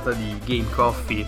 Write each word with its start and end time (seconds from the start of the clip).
puntata 0.00 0.12
di 0.12 0.38
Game 0.44 0.70
Coffee. 0.70 1.26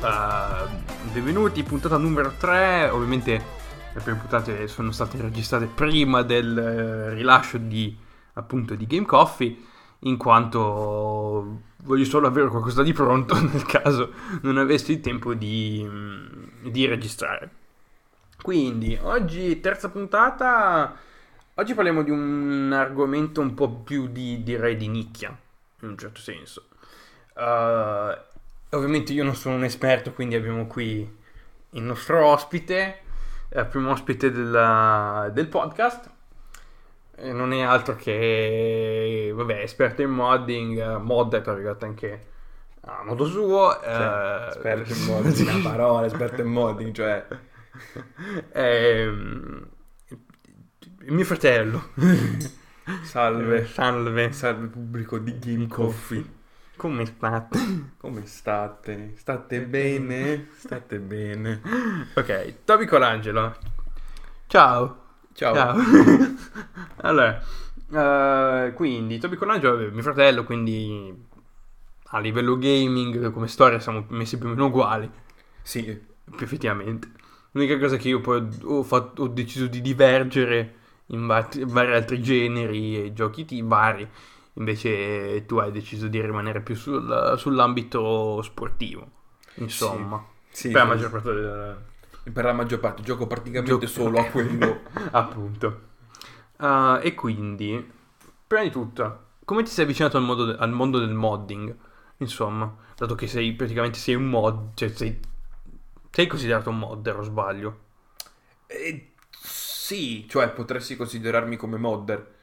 Uh, 0.00 1.12
benvenuti, 1.12 1.62
puntata 1.64 1.96
numero 1.96 2.32
3. 2.38 2.90
Ovviamente 2.90 3.44
le 3.92 4.00
prime 4.00 4.18
puntate 4.18 4.68
sono 4.68 4.92
state 4.92 5.20
registrate 5.20 5.66
prima 5.66 6.22
del 6.22 7.10
uh, 7.10 7.14
rilascio 7.14 7.58
di, 7.58 7.96
appunto, 8.34 8.76
di 8.76 8.86
Game 8.86 9.06
Coffee, 9.06 9.56
in 10.00 10.16
quanto 10.16 11.62
voglio 11.82 12.04
solo 12.04 12.28
avere 12.28 12.48
qualcosa 12.48 12.84
di 12.84 12.92
pronto 12.92 13.34
nel 13.42 13.64
caso 13.64 14.12
non 14.42 14.56
avessi 14.56 14.92
il 14.92 15.00
tempo 15.00 15.34
di, 15.34 15.84
di 16.62 16.86
registrare. 16.86 17.50
Quindi, 18.40 18.96
oggi 19.02 19.58
terza 19.60 19.88
puntata. 19.88 20.94
Oggi 21.54 21.74
parliamo 21.74 22.02
di 22.02 22.10
un 22.10 22.70
argomento 22.72 23.40
un 23.40 23.54
po' 23.54 23.68
più 23.68 24.06
di, 24.06 24.44
direi, 24.44 24.76
di 24.76 24.86
nicchia 24.86 25.36
in 25.80 25.88
un 25.88 25.98
certo 25.98 26.20
senso. 26.20 26.68
Uh, 27.36 28.16
ovviamente 28.70 29.12
io 29.12 29.22
non 29.22 29.34
sono 29.34 29.56
un 29.56 29.64
esperto, 29.64 30.12
quindi 30.12 30.34
abbiamo 30.34 30.66
qui 30.66 31.16
il 31.70 31.82
nostro 31.82 32.24
ospite, 32.24 32.98
il 33.50 33.58
eh, 33.58 33.64
primo 33.66 33.90
ospite 33.90 34.30
della, 34.30 35.30
del 35.32 35.48
podcast. 35.48 36.10
E 37.18 37.32
non 37.32 37.52
è 37.52 37.62
altro 37.62 37.96
che, 37.96 39.32
vabbè, 39.34 39.62
esperto 39.62 40.02
in 40.02 40.10
modding, 40.10 40.96
modder, 40.98 41.40
tra 41.40 41.54
virgolette 41.54 41.84
anche 41.84 42.26
a 42.82 43.02
modo 43.04 43.26
suo. 43.26 43.78
Cioè, 43.82 44.44
uh, 44.44 44.48
esperto 44.48 44.92
in 44.92 45.04
modding, 45.04 45.48
una 45.48 45.70
parola, 45.70 46.06
esperto 46.06 46.40
in 46.40 46.48
modding, 46.48 46.92
cioè... 46.92 47.26
Ehm, 48.52 49.68
mio 51.08 51.24
fratello. 51.24 51.90
Salve. 53.02 53.60
Eh, 53.60 53.66
salve. 53.66 54.32
Salve 54.32 54.66
pubblico 54.68 55.18
di 55.18 55.38
Game 55.38 55.66
Coffee. 55.66 56.35
Come 56.76 57.06
state? 57.06 57.58
Come 57.98 58.26
state? 58.26 59.12
State 59.16 59.60
bene? 59.62 60.48
State 60.56 60.98
bene. 60.98 61.60
Ok, 62.14 62.64
Toby 62.64 62.86
Colangelo. 62.86 63.56
Ciao. 64.46 65.04
Ciao. 65.32 65.54
Ciao. 65.54 65.76
allora, 67.02 67.42
uh, 67.88 68.72
quindi 68.74 69.18
Toby 69.18 69.36
Colangelo 69.36 69.78
è 69.78 69.90
mio 69.90 70.02
fratello, 70.02 70.44
quindi 70.44 71.24
a 72.10 72.18
livello 72.18 72.56
gaming 72.56 73.30
come 73.32 73.48
storia 73.48 73.80
siamo 73.80 74.04
messi 74.08 74.38
più 74.38 74.46
o 74.46 74.50
meno 74.50 74.66
uguali. 74.66 75.10
Sì. 75.62 76.14
Effettivamente. 76.40 77.10
L'unica 77.52 77.78
cosa 77.78 77.96
che 77.96 78.08
io 78.08 78.20
poi 78.20 78.46
ho, 78.64 78.82
fatto, 78.82 79.22
ho 79.22 79.28
deciso 79.28 79.66
di 79.66 79.80
divergere 79.80 80.74
in 81.06 81.26
vari, 81.26 81.64
vari 81.64 81.94
altri 81.94 82.20
generi 82.20 83.06
e 83.06 83.12
giochi 83.12 83.44
team 83.44 83.68
vari, 83.68 84.06
invece 84.56 85.44
tu 85.46 85.56
hai 85.58 85.70
deciso 85.70 86.08
di 86.08 86.20
rimanere 86.20 86.60
più 86.60 86.74
sul, 86.74 87.34
sull'ambito 87.36 88.40
sportivo, 88.42 89.10
insomma. 89.56 90.24
Sì, 90.50 90.70
per, 90.70 90.82
sì, 90.82 90.86
la 90.86 90.94
maggior 90.94 91.10
parte 91.10 91.32
del... 91.32 92.32
per 92.32 92.44
la 92.44 92.52
maggior 92.52 92.80
parte 92.80 93.02
gioco 93.02 93.26
praticamente 93.26 93.86
Gio- 93.86 93.92
solo 93.92 94.18
a 94.18 94.24
quello. 94.24 94.80
Appunto. 95.12 95.80
Uh, 96.58 96.98
e 97.02 97.14
quindi, 97.14 97.92
prima 98.46 98.62
di 98.62 98.70
tutto, 98.70 99.24
come 99.44 99.62
ti 99.62 99.70
sei 99.70 99.84
avvicinato 99.84 100.16
al, 100.16 100.22
modo, 100.22 100.56
al 100.56 100.72
mondo 100.72 100.98
del 100.98 101.12
modding? 101.12 101.74
Insomma, 102.18 102.74
dato 102.96 103.14
che 103.14 103.26
sei 103.26 103.52
praticamente 103.52 103.98
sei 103.98 104.14
un 104.14 104.24
mod, 104.24 104.70
cioè 104.74 104.88
sei, 104.88 105.20
sei 106.10 106.26
considerato 106.26 106.70
un 106.70 106.78
modder 106.78 107.18
o 107.18 107.22
sbaglio? 107.22 107.78
Eh, 108.66 109.12
sì, 109.30 110.26
cioè 110.28 110.48
potresti 110.48 110.96
considerarmi 110.96 111.56
come 111.56 111.76
modder, 111.76 112.35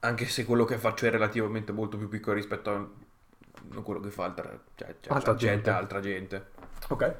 anche 0.00 0.26
se 0.26 0.44
quello 0.44 0.64
che 0.64 0.78
faccio 0.78 1.06
è 1.06 1.10
relativamente 1.10 1.72
molto 1.72 1.96
più 1.96 2.08
piccolo 2.08 2.36
rispetto 2.36 2.70
a 2.70 3.80
quello 3.82 4.00
che 4.00 4.10
fa 4.10 4.24
altra, 4.24 4.50
cioè, 4.74 4.96
cioè, 5.00 5.12
altra, 5.12 5.34
gente. 5.34 5.54
gente. 5.54 5.70
altra 5.70 6.00
gente. 6.00 6.46
Ok. 6.88 7.16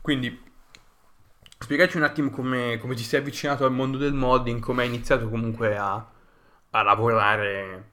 Quindi, 0.00 0.42
spiegaci 1.58 1.96
un 1.96 2.04
attimo 2.04 2.30
come, 2.30 2.78
come 2.78 2.94
ti 2.94 3.02
sei 3.02 3.20
avvicinato 3.20 3.64
al 3.64 3.72
mondo 3.72 3.98
del 3.98 4.14
modding, 4.14 4.60
come 4.60 4.82
hai 4.82 4.88
iniziato 4.88 5.28
comunque 5.28 5.76
a, 5.76 6.10
a 6.70 6.82
lavorare, 6.82 7.90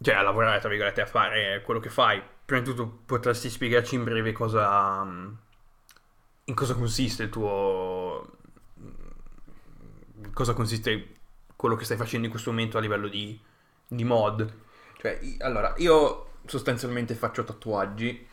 cioè 0.00 0.14
a 0.14 0.22
lavorare, 0.22 0.60
tra 0.60 0.68
virgolette, 0.68 1.02
a 1.02 1.06
fare 1.06 1.62
quello 1.64 1.80
che 1.80 1.90
fai. 1.90 2.22
Prima 2.44 2.62
di 2.62 2.68
tutto 2.68 3.02
potresti 3.06 3.48
spiegarci 3.48 3.94
in 3.94 4.04
breve 4.04 4.32
cosa, 4.32 5.02
in 6.44 6.54
cosa 6.54 6.74
consiste 6.74 7.24
il 7.24 7.28
tuo 7.28 8.38
cosa 10.32 10.52
consiste 10.52 11.19
quello 11.60 11.76
che 11.76 11.84
stai 11.84 11.98
facendo 11.98 12.24
in 12.24 12.32
questo 12.32 12.50
momento 12.50 12.78
a 12.78 12.80
livello 12.80 13.06
di, 13.06 13.38
di 13.86 14.02
mod. 14.02 14.50
Cioè, 14.96 15.20
allora, 15.40 15.74
io 15.76 16.30
sostanzialmente 16.46 17.14
faccio 17.14 17.44
tatuaggi. 17.44 18.26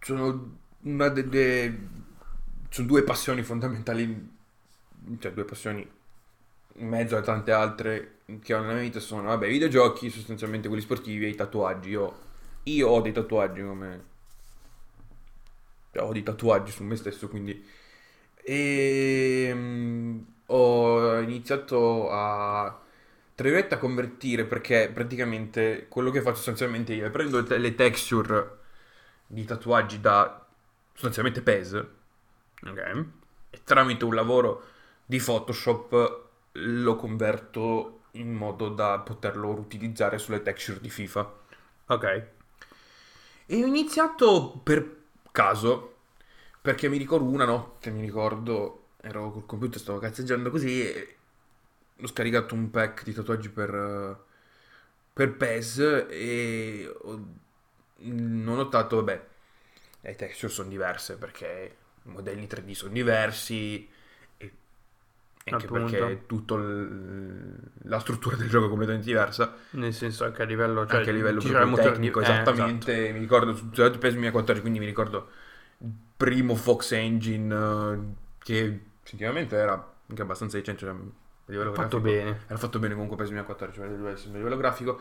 Sono 0.00 0.58
una 0.82 1.08
delle... 1.08 1.88
Sono 2.68 2.86
due 2.86 3.02
passioni 3.02 3.42
fondamentali, 3.42 4.30
cioè 5.18 5.32
due 5.32 5.44
passioni 5.44 5.90
in 6.76 6.88
mezzo 6.88 7.16
a 7.16 7.22
tante 7.22 7.50
altre 7.50 8.18
che 8.40 8.54
ho 8.54 8.60
nella 8.60 8.74
mia 8.74 8.82
vita 8.82 9.00
sono, 9.00 9.24
vabbè, 9.24 9.48
i 9.48 9.50
videogiochi, 9.50 10.10
sostanzialmente 10.10 10.68
quelli 10.68 10.84
sportivi 10.84 11.24
e 11.24 11.30
i 11.30 11.34
tatuaggi. 11.34 11.90
Io, 11.90 12.18
io 12.62 12.88
ho 12.88 13.00
dei 13.00 13.12
tatuaggi 13.12 13.62
come... 13.62 14.04
Cioè, 15.90 16.04
ho 16.04 16.12
dei 16.12 16.22
tatuaggi 16.22 16.70
su 16.70 16.84
me 16.84 16.94
stesso, 16.94 17.28
quindi 17.28 17.80
e 18.44 19.50
um, 19.52 20.24
ho 20.54 21.18
iniziato 21.20 22.10
a 22.10 22.80
tra 23.34 23.44
virgolette 23.44 23.74
a 23.74 23.78
convertire 23.78 24.44
perché 24.44 24.90
praticamente 24.92 25.86
quello 25.88 26.10
che 26.10 26.20
faccio 26.20 26.36
sostanzialmente 26.36 26.92
io 26.94 27.06
è 27.06 27.10
prendo 27.10 27.44
le 27.46 27.74
texture 27.74 28.58
di 29.26 29.44
tatuaggi 29.44 30.00
da 30.00 30.46
sostanzialmente 30.92 31.40
PES 31.42 31.84
ok? 32.70 33.04
E 33.50 33.60
tramite 33.64 34.04
un 34.04 34.14
lavoro 34.14 34.64
di 35.04 35.18
Photoshop 35.18 36.20
lo 36.52 36.96
converto 36.96 38.02
in 38.12 38.32
modo 38.32 38.68
da 38.68 38.98
poterlo 39.00 39.50
utilizzare 39.50 40.18
sulle 40.18 40.42
texture 40.42 40.80
di 40.80 40.90
FIFA. 40.90 41.32
Ok. 41.86 42.26
E 43.46 43.62
ho 43.62 43.66
iniziato 43.66 44.60
per 44.62 45.00
caso 45.30 45.94
perché 46.60 46.88
mi 46.88 46.98
ricordo 46.98 47.28
una 47.28 47.44
notte, 47.44 47.90
mi 47.90 48.00
ricordo, 48.02 48.81
ero 49.02 49.30
col 49.30 49.46
computer, 49.46 49.80
stavo 49.80 49.98
cazzeggiando 49.98 50.50
così 50.50 50.82
e 50.82 51.16
ho 52.00 52.06
scaricato 52.06 52.54
un 52.54 52.70
pack 52.70 53.04
di 53.04 53.12
tatuaggi 53.12 53.50
per, 53.50 54.24
per 55.12 55.36
PES 55.36 56.06
e 56.08 56.92
ho, 57.02 57.26
non 57.98 58.48
ho 58.48 58.54
notato, 58.54 58.96
vabbè, 58.96 59.26
le 60.00 60.14
texture 60.16 60.52
sono 60.52 60.68
diverse 60.68 61.16
perché 61.16 61.76
i 62.04 62.08
modelli 62.10 62.46
3D 62.46 62.72
sono 62.72 62.92
diversi 62.92 63.88
e 64.36 64.52
anche 65.44 65.66
Appunto. 65.66 65.90
perché 65.90 66.26
tutta 66.26 66.56
la 66.56 67.98
struttura 67.98 68.36
del 68.36 68.48
gioco 68.48 68.66
è 68.66 68.68
completamente 68.68 69.06
diversa. 69.06 69.56
Nel 69.70 69.92
senso 69.92 70.24
anche 70.24 70.42
a 70.42 70.44
livello, 70.44 70.86
cioè, 70.86 70.98
anche 70.98 71.10
a 71.10 71.12
livello 71.12 71.40
tecnico, 71.74 72.20
di... 72.20 72.24
esattamente. 72.24 72.92
Eh, 72.92 72.98
esatto. 72.98 73.12
Mi 73.14 73.18
ricordo, 73.18 73.54
su 73.54 73.68
PES 73.68 74.12
2014, 74.12 74.60
quindi 74.60 74.78
mi 74.78 74.86
ricordo 74.86 75.28
primo 76.16 76.54
Fox 76.54 76.92
Engine 76.92 77.54
uh, 77.54 78.14
che 78.38 78.80
effettivamente 79.02 79.56
era 79.56 79.92
anche 80.08 80.22
abbastanza 80.22 80.56
decente. 80.58 80.80
Cioè, 80.80 80.90
a 80.90 80.96
livello 81.46 81.74
fatto 81.74 82.00
bene. 82.00 82.42
Era 82.46 82.58
fatto 82.58 82.78
bene 82.78 82.94
comunque 82.94 83.16
per 83.16 83.26
2014, 83.26 83.78
cioè, 83.78 83.88
a 83.88 84.36
livello 84.36 84.56
grafico. 84.56 85.00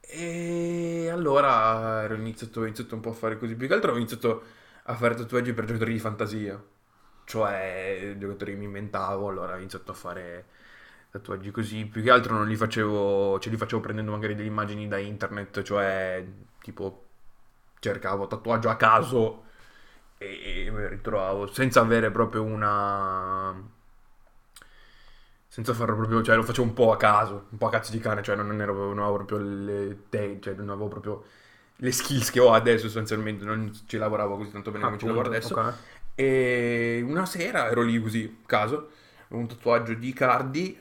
E 0.00 1.08
allora 1.10 2.02
ero 2.02 2.14
iniziato, 2.14 2.60
ho 2.60 2.64
iniziato 2.64 2.94
un 2.94 3.00
po' 3.00 3.10
a 3.10 3.14
fare 3.14 3.38
così. 3.38 3.54
Più 3.54 3.68
che 3.68 3.74
altro 3.74 3.92
ho 3.92 3.96
iniziato 3.96 4.42
a 4.84 4.94
fare 4.94 5.14
tatuaggi 5.14 5.52
per 5.52 5.64
giocatori 5.64 5.92
di 5.92 5.98
fantasia. 5.98 6.62
Cioè, 7.24 8.16
giocatori 8.18 8.52
che 8.52 8.58
mi 8.58 8.64
inventavo, 8.64 9.28
allora 9.28 9.54
ho 9.54 9.58
iniziato 9.58 9.92
a 9.92 9.94
fare 9.94 10.46
tatuaggi 11.10 11.50
così. 11.50 11.86
Più 11.86 12.02
che 12.02 12.10
altro 12.10 12.34
non 12.34 12.48
li 12.48 12.56
facevo, 12.56 13.38
ce 13.38 13.50
li 13.50 13.56
facevo 13.56 13.80
prendendo 13.80 14.10
magari 14.10 14.34
delle 14.34 14.48
immagini 14.48 14.88
da 14.88 14.98
internet, 14.98 15.62
cioè 15.62 16.24
tipo 16.60 17.06
cercavo 17.78 18.26
tatuaggio 18.26 18.68
a 18.68 18.76
caso 18.76 19.44
e, 20.22 20.66
e 20.66 20.70
mi 20.70 20.86
ritrovavo 20.86 21.46
senza 21.46 21.80
avere 21.80 22.10
proprio 22.10 22.42
una 22.42 23.78
senza 25.48 25.72
farlo 25.72 25.96
proprio, 25.96 26.22
cioè 26.22 26.36
lo 26.36 26.42
facevo 26.42 26.68
un 26.68 26.74
po' 26.74 26.92
a 26.92 26.96
caso, 26.96 27.46
un 27.48 27.58
po' 27.58 27.66
a 27.66 27.70
cazzo 27.70 27.90
di 27.90 27.98
cane, 27.98 28.22
cioè 28.22 28.36
non, 28.36 28.60
ero, 28.60 28.72
non 28.94 29.00
avevo 29.00 29.16
proprio 29.16 29.38
le 29.38 30.02
te, 30.08 30.38
cioè 30.40 30.54
non 30.54 30.68
avevo 30.68 30.88
proprio 30.88 31.24
le 31.76 31.90
skills 31.90 32.30
che 32.30 32.38
ho 32.38 32.52
adesso 32.52 32.84
sostanzialmente, 32.84 33.44
non 33.44 33.72
ci 33.86 33.96
lavoravo 33.96 34.36
così 34.36 34.52
tanto 34.52 34.70
bene 34.70 34.84
come 34.84 34.98
ci 34.98 35.06
lavoro 35.06 35.28
adesso. 35.28 35.58
Okay. 35.58 35.72
E 36.14 37.04
una 37.04 37.26
sera 37.26 37.68
ero 37.68 37.82
lì 37.82 38.00
così, 38.00 38.42
caso, 38.46 38.90
un 39.28 39.48
tatuaggio 39.48 39.94
di 39.94 40.12
Cardi, 40.12 40.78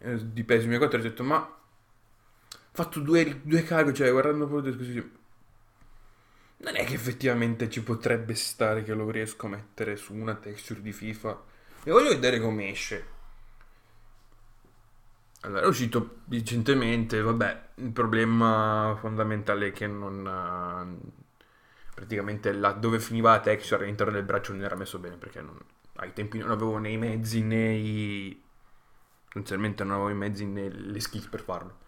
eh, 0.00 0.32
di 0.32 0.44
peso 0.44 0.66
mio 0.66 0.78
4 0.78 0.98
e 0.98 1.00
ho 1.00 1.04
detto 1.04 1.22
ma 1.22 1.38
ho 1.38 2.48
fatto 2.72 3.00
due, 3.00 3.40
due 3.42 3.62
caghe, 3.62 3.94
cioè 3.94 4.10
guardando 4.10 4.46
proprio 4.46 4.76
così, 4.76 5.10
non 6.60 6.76
è 6.76 6.84
che 6.84 6.94
effettivamente 6.94 7.68
ci 7.68 7.82
potrebbe 7.82 8.34
stare 8.34 8.82
che 8.82 8.94
lo 8.94 9.10
riesco 9.10 9.46
a 9.46 9.50
mettere 9.50 9.96
su 9.96 10.14
una 10.14 10.34
texture 10.34 10.80
di 10.80 10.92
FIFA. 10.92 11.42
E 11.84 11.90
voglio 11.90 12.10
vedere 12.10 12.40
come 12.40 12.70
esce. 12.70 13.04
Allora, 15.42 15.62
è 15.62 15.66
uscito 15.66 16.18
recentemente, 16.28 17.20
vabbè, 17.22 17.68
il 17.76 17.90
problema 17.92 18.94
fondamentale 19.00 19.68
è 19.68 19.72
che 19.72 19.86
non... 19.86 20.26
eh, 20.26 21.10
praticamente 21.94 22.52
là 22.52 22.72
dove 22.72 23.00
finiva 23.00 23.30
la 23.32 23.40
texture 23.40 23.84
all'interno 23.84 24.12
del 24.12 24.24
braccio 24.24 24.52
non 24.52 24.62
era 24.64 24.76
messo 24.76 24.98
bene, 24.98 25.16
perché 25.16 25.40
non- 25.40 25.58
ai 25.96 26.12
tempi 26.12 26.38
non 26.38 26.50
avevo 26.50 26.76
né 26.78 26.90
i 26.90 26.96
mezzi 26.98 27.42
né 27.42 27.72
i... 27.74 28.42
Essenzialmente 29.28 29.82
non 29.84 29.94
avevo 29.94 30.10
i 30.10 30.14
mezzi 30.14 30.44
né 30.46 30.68
le 30.68 31.00
skills 31.00 31.26
per 31.28 31.40
farlo. 31.40 31.78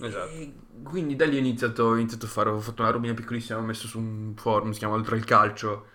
Esatto. 0.00 0.32
E 0.32 0.54
quindi 0.82 1.16
da 1.16 1.26
lì 1.26 1.36
ho 1.36 1.38
iniziato, 1.38 1.84
ho 1.84 1.96
iniziato 1.96 2.26
a 2.26 2.28
fare, 2.28 2.50
ho 2.50 2.58
fatto 2.60 2.82
una 2.82 2.90
robina 2.90 3.14
piccolissima, 3.14 3.58
ho 3.58 3.62
messo 3.62 3.86
su 3.86 3.98
un 3.98 4.34
forum, 4.36 4.70
si 4.72 4.78
chiama 4.78 4.94
Oltre 4.94 5.16
il 5.16 5.24
Calcio, 5.24 5.86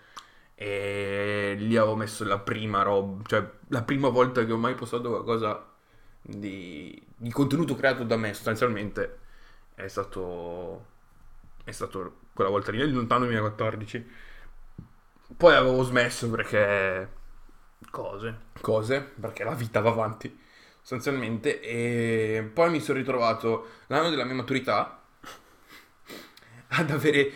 e 0.54 1.54
lì 1.58 1.76
avevo 1.76 1.96
messo 1.96 2.24
la 2.24 2.38
prima 2.38 2.82
roba, 2.82 3.22
cioè 3.26 3.48
la 3.68 3.82
prima 3.82 4.08
volta 4.08 4.44
che 4.44 4.52
ho 4.52 4.56
mai 4.58 4.74
postato 4.74 5.08
qualcosa 5.10 5.66
di, 6.22 7.00
di 7.16 7.30
contenuto 7.32 7.74
creato 7.76 8.04
da 8.04 8.16
me 8.16 8.34
sostanzialmente 8.34 9.18
è 9.74 9.88
stato, 9.88 10.86
è 11.64 11.70
stato 11.72 12.20
quella 12.34 12.50
volta 12.50 12.70
lì, 12.72 12.78
nel 12.78 12.92
lontano 12.94 13.24
2014. 13.26 14.06
Poi 15.36 15.54
avevo 15.54 15.82
smesso 15.82 16.30
perché 16.30 17.08
Cose. 17.90 18.34
cose, 18.60 19.00
perché 19.00 19.44
la 19.44 19.54
vita 19.54 19.80
va 19.80 19.90
avanti 19.90 20.38
sostanzialmente 20.84 21.60
e 21.60 22.50
poi 22.52 22.70
mi 22.70 22.80
sono 22.80 22.98
ritrovato 22.98 23.68
l'anno 23.86 24.10
della 24.10 24.24
mia 24.24 24.34
maturità 24.34 25.00
ad 26.68 26.90
avere 26.90 27.32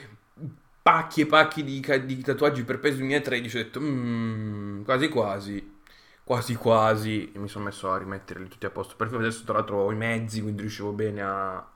pacchi 0.82 1.22
e 1.22 1.26
pacchi 1.26 1.64
di, 1.64 1.80
di 2.04 2.22
tatuaggi 2.22 2.64
per 2.64 2.78
peso 2.80 2.98
2013 2.98 3.58
ho 3.58 3.62
detto 3.62 3.80
"Mm, 3.80 4.82
quasi 4.84 5.08
quasi 5.08 5.76
quasi 6.24 6.54
quasi 6.56 7.32
e 7.32 7.38
mi 7.38 7.48
sono 7.48 7.64
messo 7.64 7.90
a 7.90 7.96
rimetterli 7.98 8.48
tutti 8.48 8.66
a 8.66 8.70
posto. 8.70 8.96
Perché 8.96 9.16
adesso 9.16 9.44
tra 9.44 9.54
l'altro 9.54 9.78
ho 9.78 9.92
i 9.92 9.96
mezzi 9.96 10.42
quindi 10.42 10.60
riuscivo 10.62 10.92
bene 10.92 11.22
a, 11.22 11.66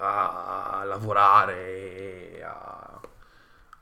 a 0.00 0.82
lavorare 0.86 2.40
a, 2.44 3.00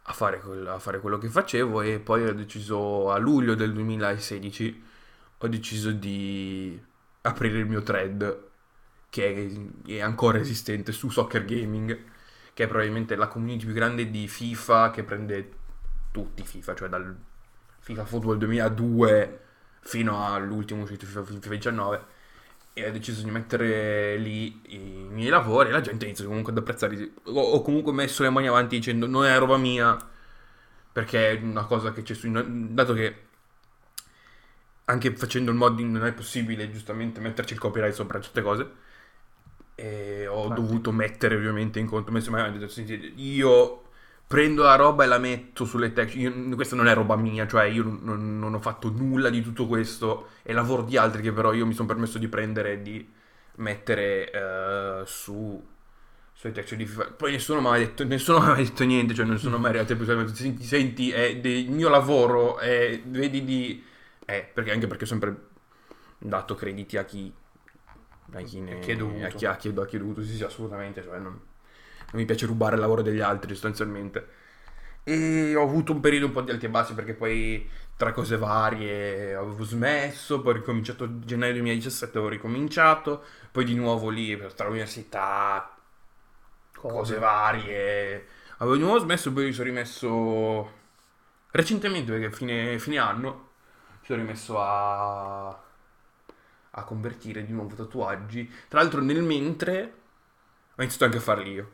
a 0.09 0.13
fare, 0.13 0.39
quel- 0.41 0.67
a 0.67 0.79
fare 0.79 1.01
quello 1.01 1.19
che 1.19 1.29
facevo 1.29 1.81
e 1.83 1.99
poi 2.01 2.27
ho 2.27 2.33
deciso 2.35 3.11
a 3.11 3.19
luglio 3.19 3.55
del 3.55 3.73
2016 3.73 4.86
ho 5.39 5.49
deciso 5.49 5.91
di 5.93 6.81
aprire 7.23 7.59
il 7.59 7.67
mio 7.67 7.83
thread 7.83 8.45
che 9.11 9.73
è, 9.87 10.01
ancora 10.01 10.39
esistente 10.39 10.93
su 10.93 11.09
Soccer 11.09 11.45
Gaming 11.45 11.99
che 12.55 12.65
è 12.65 12.67
probabilmente 12.67 13.17
la 13.17 13.29
community 13.29 13.65
più 13.65 13.75
grande 13.75 14.11
di 14.11 14.27
FIFA 14.29 14.91
che 14.91 15.05
prende 15.05 15.53
tutti 16.11 16.43
FIFA 16.43 16.75
cioè 16.75 16.89
dal 16.89 17.17
FIFA 17.81 18.05
Football 18.05 18.39
2002 18.39 19.41
fino 19.81 20.27
all'ultimo 20.27 20.83
uscito 20.83 21.07
FIFA, 21.07 21.25
FIFA 21.25 21.55
19 21.55 22.05
e 22.73 22.89
ho 22.89 22.91
deciso 22.91 23.23
di 23.23 23.31
mettere 23.31 24.17
lì 24.17 24.61
i 24.69 25.07
miei 25.11 25.31
lavori 25.31 25.69
e 25.69 25.73
la 25.73 25.81
gente 25.81 26.05
inizia 26.05 26.27
comunque 26.27 26.53
ad 26.53 26.59
apprezzare 26.59 27.13
ho 27.25 27.63
comunque 27.63 27.93
messo 27.93 28.23
le 28.23 28.31
mani 28.31 28.49
avanti 28.49 28.77
dicendo 28.77 29.07
non 29.07 29.25
è 29.25 29.39
roba 29.39 29.57
mia 29.57 29.97
perché 30.93 31.31
è 31.31 31.41
una 31.43 31.65
cosa 31.65 31.93
che 31.93 32.03
c'è 32.03 32.15
su 32.15 32.31
dato 32.73 32.93
che 32.95 33.26
anche 34.87 35.15
facendo 35.17 35.51
il 35.51 35.57
modding 35.57 35.91
non 35.93 36.07
è 36.07 36.13
possibile 36.13 36.71
giustamente 36.71 37.21
metterci 37.21 37.55
il 37.55 37.59
copyright 37.61 37.95
sopra 37.95 38.21
certe 38.21 38.43
cose. 38.43 38.71
E 39.79 40.27
ho 40.27 40.49
Infatti. 40.49 40.61
dovuto 40.61 40.93
mettere 40.93 41.35
ovviamente 41.37 41.79
in 41.79 41.87
conto 41.87 42.11
messo 42.11 42.31
detto, 42.31 42.69
"Sentite, 42.69 43.13
io 43.17 43.83
prendo 44.27 44.63
la 44.63 44.75
roba 44.75 45.05
e 45.05 45.07
la 45.07 45.19
metto 45.19 45.65
sulle 45.67 45.93
texture 45.93 46.55
questa 46.55 46.75
non 46.77 46.89
è 46.89 46.95
roba 46.95 47.15
mia 47.17 47.47
cioè 47.47 47.65
io 47.67 47.83
non, 47.85 48.01
non- 48.03 48.39
non 48.41 48.55
ho 48.55 48.61
fatto 48.61 48.89
nulla 48.91 49.29
di 49.31 49.43
tutto 49.43 49.67
questo. 49.67 50.29
È 50.43 50.53
lavoro 50.53 50.83
di 50.83 50.97
altri 50.97 51.23
che 51.23 51.33
però 51.33 51.53
io 51.53 51.67
mi 51.67 51.75
sono 51.75 51.89
permesso 51.89 52.19
di 52.19 52.29
prendere 52.29 52.73
e 52.75 52.83
di 52.83 53.07
mettere 53.57 54.31
eh, 54.31 55.03
su 55.07 55.63
sulle 56.33 56.53
texture 56.53 56.77
di 56.77 56.87
FIFA 56.87 57.13
poi 57.17 57.33
nessuno 57.33 57.61
mi 57.61 57.69
ha 57.69 57.79
detto 57.79 58.05
nessuno 58.05 58.41
mi 58.45 58.51
ha 58.51 58.55
detto 58.55 58.85
niente 58.85 59.15
cioè 59.15 59.25
nessuno 59.27 59.59
mi 59.59 59.67
ha 59.69 59.71
detto 59.73 60.35
senti, 60.35 60.65
senti 60.65 61.11
è 61.11 61.37
del 61.39 61.69
mio 61.71 61.89
lavoro 61.89 62.59
è, 62.59 63.01
vedi 63.07 63.43
di 63.45 63.83
eh, 64.27 64.51
perché 64.53 64.73
anche 64.73 64.87
perché 64.87 65.05
ho 65.05 65.07
sempre 65.07 65.49
dato 66.19 66.55
crediti 66.55 66.97
a 66.97 67.05
chi 67.05 67.33
a 68.33 68.41
chi 68.43 68.61
ne 68.61 68.79
chi 68.81 68.93
è 68.93 68.97
dovuto. 68.97 69.25
a 69.27 69.29
chi, 69.31 69.47
a 69.47 69.57
chi- 69.57 69.69
a 69.69 69.87
chi 69.87 69.97
è 69.97 69.99
dovuto 69.99 70.23
sì 70.23 70.35
sì 70.37 70.45
assolutamente 70.45 71.03
cioè 71.03 71.19
non, 71.19 71.33
non 71.33 71.41
mi 72.13 72.25
piace 72.25 72.47
rubare 72.47 72.75
il 72.75 72.81
lavoro 72.81 73.03
degli 73.03 73.21
altri 73.21 73.53
sostanzialmente 73.53 74.45
e 75.05 75.55
ho 75.55 75.63
avuto 75.63 75.93
un 75.93 76.01
periodo 76.01 76.27
un 76.27 76.33
po' 76.33 76.43
di 76.43 76.51
alti 76.51 76.67
e 76.67 76.69
bassi 76.69 76.95
perché 76.95 77.15
poi 77.15 77.69
tra 77.97 78.13
cose 78.13 78.37
varie 78.37 79.35
avevo 79.35 79.63
smesso, 79.65 80.41
poi 80.43 80.53
ho 80.53 80.57
ricominciato 80.57 81.05
a 81.05 81.11
gennaio 81.21 81.53
2017, 81.55 82.19
ho 82.19 82.29
ricominciato, 82.29 83.23
poi 83.53 83.65
di 83.65 83.75
nuovo 83.75 84.11
lì 84.11 84.37
per 84.37 84.53
tra 84.53 84.67
l'università, 84.67 85.77
cose 86.75 87.19
varie. 87.19 88.27
Avevo 88.59 88.77
di 88.77 88.83
nuovo 88.83 88.99
smesso, 88.99 89.33
poi 89.33 89.45
mi 89.47 89.53
sono 89.53 89.69
rimesso 89.69 90.71
recentemente 91.53 92.13
perché 92.13 92.31
fine, 92.35 92.79
fine 92.79 92.99
anno 92.99 93.46
sono 94.07 94.21
rimesso 94.21 94.61
a, 94.61 95.49
a 96.71 96.85
convertire 96.85 97.45
di 97.45 97.53
nuovo 97.53 97.75
tatuaggi. 97.75 98.51
Tra 98.69 98.81
l'altro 98.81 99.01
nel 99.01 99.23
mentre 99.23 99.93
ho 100.77 100.83
iniziato 100.83 101.05
anche 101.05 101.17
a 101.19 101.21
farli 101.21 101.51
io. 101.51 101.71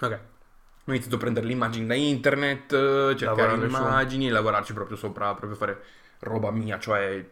Ok. 0.00 0.20
Ho 0.86 0.90
iniziato 0.92 1.16
a 1.16 1.18
prendere 1.18 1.46
le 1.46 1.52
immagini 1.52 1.86
da 1.86 1.94
internet, 1.94 2.72
eh, 2.72 3.14
cercare 3.16 3.56
le 3.56 3.66
immagini 3.66 4.28
e 4.28 4.30
lavorarci 4.30 4.72
proprio 4.72 4.96
sopra, 4.96 5.34
proprio 5.34 5.56
fare 5.58 5.82
roba 6.20 6.50
mia, 6.50 6.78
cioè 6.78 7.28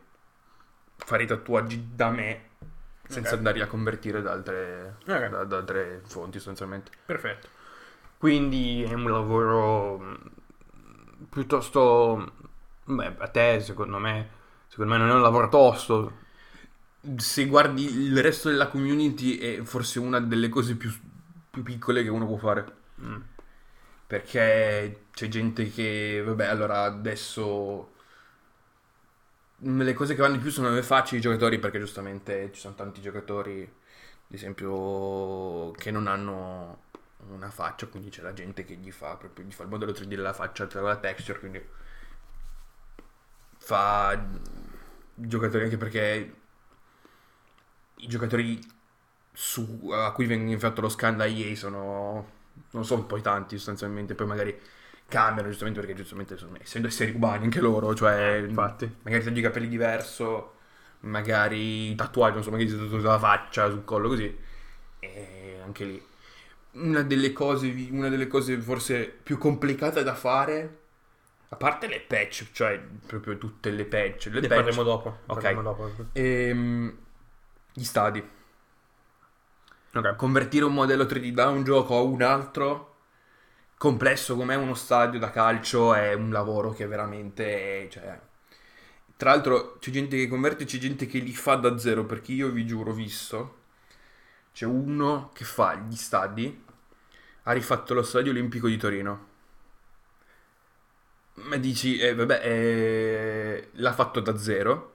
fare 0.96 1.22
i 1.22 1.26
tatuaggi 1.26 1.90
da 1.94 2.10
me 2.10 2.42
senza 3.06 3.30
Ok. 3.32 3.38
andare 3.38 3.62
a 3.62 3.66
convertire 3.66 4.20
da 4.22 4.32
altre, 4.32 4.96
Ok. 5.06 5.28
da, 5.30 5.44
da 5.44 5.56
altre 5.56 6.02
fonti 6.04 6.38
sostanzialmente. 6.38 6.90
Perfetto. 7.06 7.48
Quindi 8.18 8.82
è 8.82 8.92
un 8.92 9.10
lavoro 9.10 9.98
mh, 9.98 10.30
piuttosto... 11.30 12.32
Beh, 12.90 13.16
a 13.18 13.28
te, 13.28 13.60
secondo 13.60 13.98
me, 13.98 14.28
secondo 14.68 14.92
me 14.92 14.98
non 14.98 15.10
è 15.10 15.12
un 15.12 15.20
lavoro 15.20 15.48
tosto. 15.50 16.26
Se 17.16 17.46
guardi 17.46 17.84
il 17.84 18.20
resto 18.22 18.48
della 18.48 18.68
community 18.68 19.36
è 19.38 19.62
forse 19.62 19.98
una 19.98 20.20
delle 20.20 20.48
cose 20.48 20.74
più, 20.74 20.90
più 21.50 21.62
piccole 21.62 22.02
che 22.02 22.08
uno 22.08 22.26
può 22.26 22.38
fare. 22.38 22.76
Mm. 23.02 23.20
Perché 24.06 25.04
c'è 25.12 25.28
gente 25.28 25.70
che, 25.70 26.22
vabbè, 26.24 26.46
allora 26.46 26.84
adesso 26.84 27.92
le 29.60 29.92
cose 29.92 30.14
che 30.14 30.22
vanno 30.22 30.36
di 30.36 30.40
più 30.42 30.50
sono 30.50 30.70
le 30.70 30.82
facce 30.82 31.12
dei 31.12 31.20
giocatori 31.20 31.58
perché 31.58 31.78
giustamente 31.78 32.50
ci 32.52 32.60
sono 32.60 32.74
tanti 32.74 33.00
giocatori, 33.02 33.60
ad 33.62 34.34
esempio, 34.34 35.72
che 35.72 35.90
non 35.90 36.06
hanno 36.06 36.84
una 37.30 37.50
faccia, 37.50 37.86
quindi 37.86 38.08
c'è 38.10 38.22
la 38.22 38.32
gente 38.32 38.64
che 38.64 38.74
gli 38.76 38.90
fa 38.92 39.16
proprio 39.16 39.44
gli 39.44 39.52
fa 39.52 39.64
il 39.64 39.68
modello 39.68 39.92
3D 39.92 40.06
della 40.06 40.32
faccia 40.32 40.66
tra 40.66 40.80
la 40.80 40.96
texture, 40.96 41.38
quindi 41.38 41.62
fa 43.68 44.18
giocatori 45.14 45.64
anche 45.64 45.76
perché 45.76 46.32
i 47.96 48.06
giocatori 48.06 48.58
su- 49.32 49.90
a 49.92 50.10
cui 50.12 50.26
viene 50.26 50.58
fatto 50.58 50.80
lo 50.80 50.88
scan 50.88 51.16
da 51.16 51.26
EA 51.26 51.54
sono 51.54 52.36
non 52.70 52.84
sono 52.84 53.04
poi 53.04 53.20
tanti 53.20 53.56
sostanzialmente 53.56 54.14
poi 54.14 54.26
magari 54.26 54.58
cambiano 55.06 55.48
giustamente 55.48 55.80
perché 55.80 55.94
giustamente 55.94 56.36
sono, 56.36 56.56
essendo 56.60 56.88
esseri 56.88 57.12
umani 57.12 57.44
anche 57.44 57.60
loro 57.60 57.94
cioè 57.94 58.38
Infatti. 58.38 58.90
magari 59.02 59.22
tagli 59.24 59.38
i 59.38 59.42
capelli 59.42 59.68
diverso 59.68 60.54
magari 61.00 61.94
tatuaggi 61.94 62.34
non 62.34 62.42
so 62.42 62.50
magari 62.50 62.68
si 62.70 62.74
è 62.74 62.78
tatuato 62.78 63.06
la 63.06 63.18
faccia 63.18 63.68
sul 63.70 63.84
collo 63.84 64.08
così 64.08 64.36
e 65.00 65.60
anche 65.62 65.84
lì 65.84 66.02
una 66.72 67.02
delle 67.02 67.32
cose 67.32 67.68
una 67.90 68.08
delle 68.08 68.26
cose 68.28 68.58
forse 68.60 69.04
più 69.06 69.38
complicate 69.38 70.02
da 70.02 70.14
fare 70.14 70.78
a 71.50 71.56
parte 71.56 71.86
le 71.88 72.00
patch 72.00 72.50
cioè 72.52 72.78
proprio 73.06 73.38
tutte 73.38 73.70
le 73.70 73.84
patch 73.86 74.26
le 74.26 74.40
Ne 74.40 74.46
patch 74.48 74.54
parliamo 74.54 74.82
dopo. 74.82 75.18
Ok. 75.26 75.42
parliamo 75.42 75.62
dopo. 75.62 75.94
ehm, 76.12 76.98
gli 77.72 77.84
stadi 77.84 78.22
Ok. 79.94 80.16
convertire 80.16 80.64
un 80.64 80.74
modello 80.74 81.04
3D 81.06 81.32
da 81.32 81.48
un 81.48 81.64
gioco 81.64 81.96
a 81.96 82.00
un 82.02 82.22
altro 82.22 82.96
complesso 83.78 84.36
come 84.36 84.54
uno 84.54 84.74
stadio 84.74 85.18
da 85.18 85.30
calcio 85.30 85.94
è 85.94 86.12
un 86.14 86.30
lavoro 86.30 86.70
che 86.72 86.86
veramente 86.86 87.88
cioè, 87.90 88.20
tra 89.16 89.30
l'altro 89.30 89.76
c'è 89.80 89.90
gente 89.90 90.16
che 90.16 90.28
converte 90.28 90.64
c'è 90.64 90.78
gente 90.78 91.06
che 91.06 91.18
li 91.18 91.32
fa 91.32 91.54
da 91.56 91.78
zero 91.78 92.04
perché 92.04 92.32
io 92.32 92.50
vi 92.50 92.66
giuro 92.66 92.92
visto 92.92 93.56
c'è 94.52 94.66
uno 94.66 95.30
che 95.34 95.44
fa 95.44 95.76
gli 95.76 95.96
stadi 95.96 96.64
ha 97.44 97.52
rifatto 97.52 97.94
lo 97.94 98.02
stadio 98.02 98.30
olimpico 98.32 98.68
di 98.68 98.76
Torino 98.76 99.27
ma 101.44 101.56
dici 101.56 101.98
eh, 101.98 102.14
vabbè 102.14 102.40
eh, 102.44 103.68
l'ha 103.74 103.92
fatto 103.92 104.20
da 104.20 104.36
zero 104.36 104.92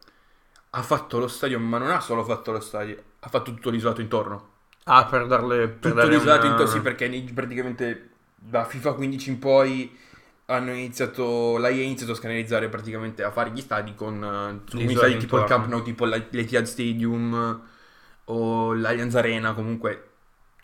ha 0.71 0.81
fatto 0.83 1.19
lo 1.19 1.27
stadio 1.27 1.59
ma 1.59 1.77
non 1.77 1.91
ha 1.91 1.99
solo 2.01 2.23
fatto 2.23 2.51
lo 2.51 2.59
stadio 2.59 3.01
ha 3.19 3.29
fatto 3.29 3.53
tutto 3.53 3.69
l'isolato 3.69 4.01
intorno 4.01 4.51
Ah, 4.85 5.05
per 5.05 5.27
darle... 5.27 5.69
Per 5.69 5.93
tutto 5.93 5.93
dare 5.93 6.09
l'isolato 6.09 6.45
una- 6.45 6.61
in 6.61 6.67
sì, 6.67 6.81
perché 6.81 7.07
nei- 7.07 7.23
praticamente 7.23 8.09
da 8.35 8.65
FIFA 8.65 8.93
15 8.93 9.29
in 9.29 9.39
poi 9.39 9.97
hanno 10.47 10.71
iniziato, 10.73 11.57
la 11.57 11.69
EA 11.69 11.79
ha 11.79 11.83
iniziato 11.83 12.11
a 12.11 12.15
scannerizzare 12.15 12.67
praticamente 12.67 13.23
a 13.23 13.31
fare 13.31 13.51
gli 13.51 13.61
stadi 13.61 13.95
con, 13.95 14.15
eh, 14.15 14.69
con 14.69 14.79
L'isola 14.79 15.07
stadi 15.07 15.17
tipo 15.17 15.37
il 15.37 15.43
intorno. 15.43 15.45
Camp 15.45 15.67
Nou, 15.67 15.81
tipo 15.83 16.05
l'Etihad 16.05 16.65
Stadium, 16.65 17.61
o 18.25 18.73
l'Allianz 18.73 19.15
Arena, 19.15 19.53
comunque 19.53 20.09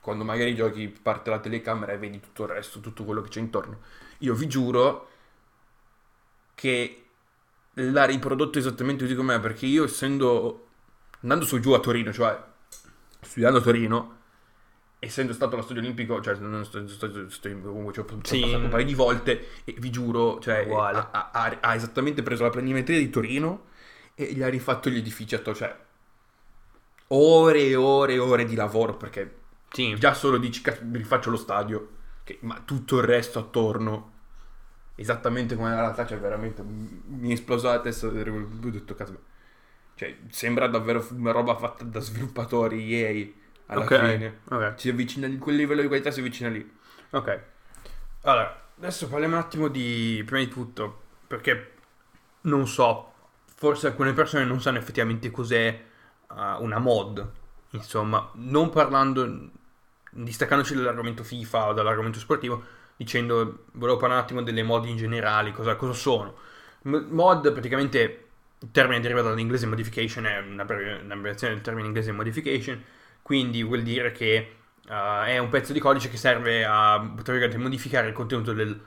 quando 0.01 0.23
magari 0.23 0.55
giochi 0.55 0.87
parte 0.89 1.29
la 1.29 1.39
telecamera 1.39 1.93
e 1.93 1.97
vedi 1.97 2.19
tutto 2.19 2.43
il 2.43 2.49
resto, 2.49 2.79
tutto 2.81 3.03
quello 3.05 3.21
che 3.21 3.29
c'è 3.29 3.39
intorno. 3.39 3.79
Io 4.19 4.33
vi 4.33 4.47
giuro 4.47 5.08
che 6.59 7.05
l'ha 7.75 8.03
riprodotto 8.03 8.59
esattamente 8.59 9.03
così 9.05 9.15
com'è, 9.15 9.39
perché 9.39 9.65
io 9.65 9.85
essendo 9.85 10.67
andando 11.21 11.45
su 11.45 11.59
giù 11.61 11.71
a 11.71 11.79
Torino, 11.79 12.11
cioè 12.11 12.37
studiando 13.21 13.59
a 13.59 13.61
Torino, 13.61 14.17
essendo 14.99 15.31
stato 15.31 15.53
allo 15.55 15.63
stadio 15.63 15.81
olimpico, 15.81 16.19
cioè 16.21 16.35
non 16.35 16.65
sto, 16.65 16.85
sto, 16.87 17.29
sto, 17.29 17.49
comunque 17.61 17.93
ci 17.93 17.99
ho 18.01 18.05
Sì. 18.23 18.41
passato 18.41 18.63
un 18.65 18.69
paio 18.69 18.85
di 18.85 18.93
volte 18.93 19.47
e 19.63 19.73
vi 19.77 19.89
giuro, 19.89 20.39
cioè 20.41 20.67
ha, 20.69 21.09
ha- 21.31 21.57
ha- 21.61 21.75
esattamente 21.75 22.23
preso 22.23 22.43
la 22.43 22.49
planimetria 22.49 22.97
di 22.99 23.09
Torino 23.09 23.67
e 24.15 24.33
gli 24.33 24.41
ha 24.41 24.49
rifatto 24.49 24.89
gli 24.89 24.97
edifici 24.97 25.35
attorno, 25.35 25.59
cioè 25.59 25.77
ore 27.09 27.61
e 27.67 27.75
ore 27.75 28.13
e 28.13 28.19
ore 28.19 28.45
di 28.45 28.55
lavoro 28.55 28.95
perché 28.97 29.35
Sì, 29.71 29.95
già 29.97 30.13
solo 30.13 30.37
dici 30.37 30.61
"Cazzo, 30.61 30.81
mi 30.83 30.97
rifaccio 30.97 31.29
lo 31.29 31.37
stadio, 31.37 31.89
che- 32.23 32.37
ma 32.41 32.61
tutto 32.65 32.97
il 32.97 33.03
resto 33.03 33.39
attorno 33.39 34.11
esattamente 34.99 35.55
come 35.55 35.69
la 35.69 35.79
realtà, 35.79 36.05
cioè 36.05 36.19
veramente 36.19 36.61
mi 36.61 37.29
è 37.29 37.33
esplosa 37.33 37.71
la 37.71 37.79
testa, 37.79 38.07
ho 38.07 38.11
detto 38.11 38.95
cazzo, 38.95 39.21
cioè 39.95 40.17
sembra 40.29 40.67
davvero 40.67 41.05
una 41.11 41.31
roba 41.31 41.55
fatta 41.55 41.85
da 41.85 41.99
sviluppatori 42.01 42.93
EA 42.93 43.27
alla 43.67 43.83
ok, 43.83 43.99
fine. 43.99 44.39
ok. 44.49 44.73
Si 44.75 44.89
avvicina 44.89 45.27
di 45.27 45.37
quel 45.37 45.55
livello 45.55 45.81
di 45.81 45.87
qualità, 45.87 46.11
si 46.11 46.19
avvicina 46.19 46.49
lì. 46.49 46.77
Ok. 47.11 47.39
Allora, 48.23 48.69
adesso 48.77 49.07
parliamo 49.07 49.35
un 49.35 49.41
attimo 49.41 49.67
di, 49.69 50.21
prima 50.25 50.43
di 50.43 50.49
tutto, 50.49 51.01
perché 51.27 51.73
non 52.41 52.67
so, 52.67 53.13
forse 53.55 53.87
alcune 53.87 54.13
persone 54.13 54.43
non 54.43 54.59
sanno 54.59 54.79
effettivamente 54.79 55.31
cos'è 55.31 55.81
uh, 56.27 56.61
una 56.61 56.79
mod. 56.79 57.31
Insomma, 57.71 58.29
non 58.33 58.69
parlando, 58.69 59.49
distaccandoci 60.11 60.75
dall'argomento 60.75 61.23
FIFA 61.23 61.67
o 61.67 61.73
dall'argomento 61.73 62.19
sportivo, 62.19 62.63
dicendo, 62.99 63.63
volevo 63.71 63.97
parlare 63.97 64.19
un 64.19 64.25
attimo 64.25 64.41
delle 64.41 64.61
mod 64.61 64.85
in 64.85 64.97
generale, 64.97 65.53
cosa, 65.53 65.77
cosa 65.77 65.93
sono. 65.93 66.35
Mod 66.81 67.49
praticamente, 67.53 68.27
il 68.59 68.71
termine 68.71 68.99
deriva 68.99 69.21
dall'inglese 69.21 69.65
modification, 69.67 70.25
è 70.25 70.39
un'abbreviazione 70.39 71.53
del 71.53 71.63
termine 71.63 71.87
inglese 71.87 72.11
modification, 72.11 72.83
quindi 73.21 73.63
vuol 73.63 73.83
dire 73.83 74.11
che 74.11 74.55
uh, 74.87 75.23
è 75.23 75.37
un 75.37 75.47
pezzo 75.47 75.71
di 75.71 75.79
codice 75.79 76.09
che 76.09 76.17
serve 76.17 76.65
a 76.65 76.97
modificare 76.97 78.07
il 78.07 78.13
contenuto 78.13 78.51
del, 78.51 78.77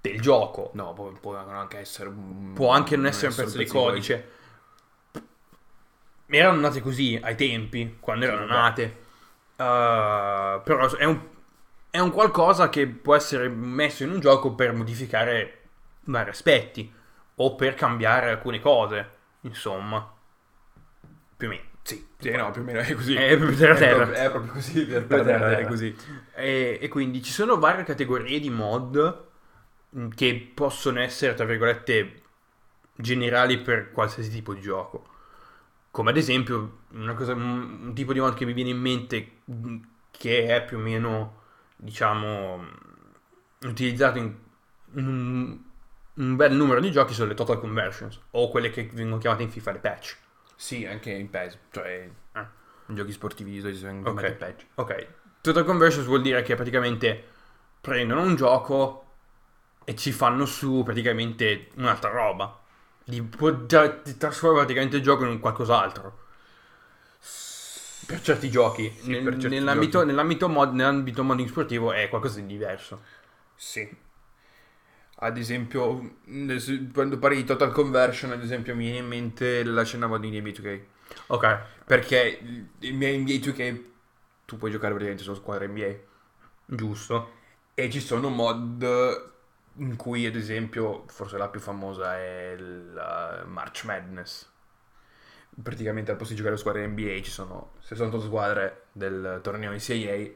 del 0.00 0.20
gioco. 0.22 0.70
No, 0.72 0.94
può, 0.94 1.12
può 1.12 1.36
anche 1.36 1.80
essere. 1.80 2.10
Può 2.54 2.70
anche 2.70 2.96
non 2.96 3.06
essere 3.06 3.28
un 3.28 3.34
pezzo 3.34 3.58
di 3.58 3.66
codice. 3.66 4.28
Erano 6.30 6.60
nate 6.60 6.80
così 6.80 7.20
ai 7.22 7.36
tempi, 7.36 7.98
quando 8.00 8.24
erano 8.24 8.46
nate. 8.46 9.06
Uh, 9.56 10.62
però 10.62 10.88
è 10.96 11.04
un, 11.04 11.20
è 11.90 11.98
un 11.98 12.10
qualcosa 12.12 12.68
che 12.68 12.86
può 12.86 13.14
essere 13.14 13.48
messo 13.48 14.02
in 14.04 14.10
un 14.10 14.20
gioco 14.20 14.54
per 14.54 14.72
modificare 14.72 15.54
vari 16.04 16.30
aspetti 16.30 16.92
o 17.36 17.54
per 17.54 17.74
cambiare 17.74 18.30
alcune 18.30 18.60
cose. 18.60 19.16
Insomma, 19.42 20.12
più 21.36 21.46
o 21.46 21.50
meno. 21.50 21.62
Sì, 21.82 22.06
sì, 22.18 22.30
no, 22.32 22.50
più 22.50 22.60
o 22.62 22.64
meno 22.64 22.80
è 22.80 22.94
così. 22.94 23.14
È 23.14 23.36
proprio 23.36 23.56
terra 23.58 23.74
terra. 23.76 24.04
proprio- 24.04 24.14
È 24.14 24.30
proprio 24.30 24.52
così, 24.52 24.84
per 24.86 25.06
Per 25.06 25.22
terra, 25.24 25.24
terra, 25.24 25.56
è 25.56 25.56
terra. 25.56 25.66
così. 25.66 25.96
E, 26.34 26.78
e 26.80 26.88
quindi 26.88 27.22
ci 27.22 27.32
sono 27.32 27.58
varie 27.58 27.84
categorie 27.84 28.38
di 28.40 28.50
mod 28.50 29.26
mh, 29.90 30.08
che 30.10 30.50
possono 30.54 31.00
essere, 31.00 31.34
tra 31.34 31.44
virgolette, 31.46 32.22
generali 32.94 33.58
per 33.60 33.90
qualsiasi 33.92 34.30
tipo 34.30 34.52
di 34.54 34.60
gioco. 34.60 35.06
Come 35.90 36.10
ad 36.10 36.16
esempio, 36.16 36.80
una 36.92 37.14
cosa, 37.14 37.32
un, 37.34 37.92
tipo 37.94 38.12
di 38.12 38.20
mod 38.20 38.34
che 38.34 38.44
mi 38.44 38.52
viene 38.52 38.70
in 38.70 38.78
mente 38.78 39.38
mh, 39.44 39.76
che 40.10 40.46
è 40.54 40.64
più 40.64 40.76
o 40.78 40.80
meno, 40.80 41.36
diciamo, 41.78 42.64
utilizzato 43.62 44.18
in, 44.18 44.34
un, 44.94 45.58
un 46.14 46.36
bel 46.36 46.52
numero 46.52 46.80
di 46.80 46.90
giochi 46.90 47.14
sono 47.14 47.28
le 47.28 47.34
total 47.34 47.58
conversions 47.60 48.20
o 48.32 48.48
quelle 48.50 48.70
che 48.70 48.88
vengono 48.92 49.18
chiamate 49.18 49.42
in 49.44 49.50
FIFA 49.50 49.72
le 49.72 49.78
patch. 49.78 50.16
Sì, 50.56 50.84
anche 50.84 51.10
in 51.10 51.30
PES, 51.30 51.58
cioè 51.70 52.10
Ah. 52.32 52.50
in 52.86 52.94
giochi 52.96 53.12
sportivi 53.12 53.52
di 53.52 53.60
solito 53.60 53.86
vengono 53.86 54.10
Ok. 54.14 54.18
chiamati 54.20 54.44
patch. 54.44 54.66
Ok, 54.74 55.06
Total 55.40 55.64
Conversions 55.64 56.06
vuol 56.06 56.20
dire 56.20 56.42
che 56.42 56.56
praticamente 56.56 57.24
prendono 57.80 58.22
un 58.22 58.34
gioco 58.34 59.04
e 59.84 59.94
ci 59.94 60.10
fanno 60.12 60.44
su 60.46 60.82
praticamente 60.84 61.70
un'altra 61.76 62.10
roba. 62.10 62.58
Di, 63.04 63.26
già- 63.66 63.86
di 64.04 64.16
trasformare 64.18 64.64
praticamente 64.64 64.96
il 64.96 65.02
gioco 65.02 65.24
in 65.24 65.38
qualcos'altro. 65.38 66.26
Per 68.08 68.20
certi 68.22 68.50
giochi. 68.50 68.90
Nel- 69.02 69.22
per 69.22 69.36
certi 69.36 69.48
nell'ambito, 69.58 69.98
giochi. 69.98 70.06
nell'ambito 70.06 70.48
mod, 70.48 70.72
nell'ambito 70.72 71.22
modding 71.22 71.48
sportivo 71.48 71.92
è 71.92 72.08
qualcosa 72.08 72.40
di 72.40 72.46
diverso. 72.46 73.02
Sì. 73.54 73.86
Ad 75.20 75.36
esempio, 75.36 76.16
nel- 76.26 76.90
quando 76.92 77.18
parli 77.18 77.36
di 77.36 77.44
total 77.44 77.72
conversion, 77.72 78.30
ad 78.32 78.42
esempio, 78.42 78.74
mi 78.74 78.84
viene 78.84 78.98
in 78.98 79.06
mente 79.06 79.62
la 79.64 79.84
scena 79.84 80.06
mod 80.06 80.20
di 80.20 80.30
NBA 80.30 80.50
2K. 80.52 80.80
Ok, 81.28 81.58
Perché 81.84 82.38
mio 82.80 83.18
NBA 83.18 83.38
2K 83.40 83.84
tu 84.46 84.56
puoi 84.56 84.70
giocare 84.70 84.92
praticamente 84.92 85.24
solo 85.24 85.36
squadra 85.36 85.66
NBA. 85.66 85.94
giusto. 86.64 87.32
E 87.74 87.90
ci 87.90 88.00
sono 88.00 88.28
mod 88.30 88.82
in 89.76 89.96
cui, 89.96 90.24
ad 90.26 90.34
esempio, 90.34 91.04
forse 91.08 91.36
la 91.36 91.48
più 91.48 91.60
famosa 91.60 92.16
è 92.16 92.56
la 92.56 93.44
March 93.46 93.84
Madness. 93.84 94.50
Praticamente 95.60 96.10
al 96.12 96.16
posto 96.16 96.32
di 96.32 96.38
giocare 96.38 96.54
a 96.56 96.58
squadre 96.58 96.86
NBA 96.86 97.20
ci 97.22 97.30
sono 97.30 97.72
68 97.80 98.24
squadre 98.24 98.82
del 98.92 99.40
torneo 99.42 99.72
NCAA 99.72 100.30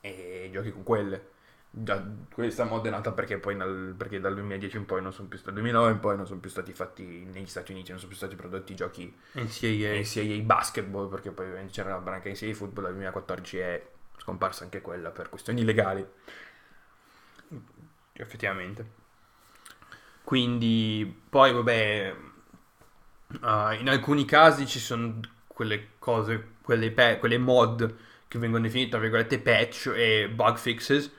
e 0.00 0.48
giochi 0.52 0.70
con 0.70 0.84
quelle. 0.84 1.30
Già, 1.70 2.02
questa 2.32 2.64
mod 2.64 2.86
è 2.86 2.90
nata 2.90 3.12
perché 3.12 3.38
poi 3.38 3.56
nel- 3.56 3.94
perché 3.96 4.20
dal 4.20 4.34
2010 4.34 4.76
in 4.76 4.86
poi 4.86 5.02
non 5.02 5.12
sono 5.12 5.28
più 5.28 5.38
stati, 5.38 5.54
dal 5.54 5.62
2009 5.62 5.92
in 5.92 6.00
poi 6.00 6.16
non 6.16 6.26
sono 6.26 6.40
più 6.40 6.50
stati 6.50 6.72
fatti 6.72 7.04
negli 7.04 7.46
Stati 7.46 7.72
Uniti, 7.72 7.90
non 7.90 7.98
sono 7.98 8.10
più 8.10 8.18
stati 8.18 8.36
prodotti 8.36 8.74
giochi 8.76 9.12
NCAA. 9.32 9.98
NCAA 9.98 10.42
basketball 10.44 11.08
perché 11.10 11.30
poi 11.30 11.66
c'era 11.70 11.90
la 11.90 11.98
branca 11.98 12.30
NCAA 12.30 12.54
football 12.54 12.84
dal 12.84 12.92
2014 12.92 13.58
è 13.58 13.86
scomparsa 14.18 14.64
anche 14.64 14.80
quella 14.80 15.10
per 15.10 15.28
questioni 15.28 15.64
legali. 15.64 16.06
effettivamente. 18.14 18.96
Quindi, 20.24 21.22
poi, 21.30 21.52
vabbè, 21.52 22.14
uh, 23.42 23.72
in 23.78 23.88
alcuni 23.88 24.24
casi 24.24 24.66
ci 24.66 24.78
sono 24.78 25.20
quelle 25.46 25.88
cose, 25.98 26.52
quelle, 26.62 26.90
pe- 26.90 27.18
quelle 27.18 27.38
mod 27.38 27.94
che 28.28 28.38
vengono 28.38 28.62
definite, 28.64 28.90
tra 28.90 28.98
virgolette, 28.98 29.38
patch 29.38 29.92
e 29.94 30.28
bug 30.28 30.56
fixes, 30.56 31.10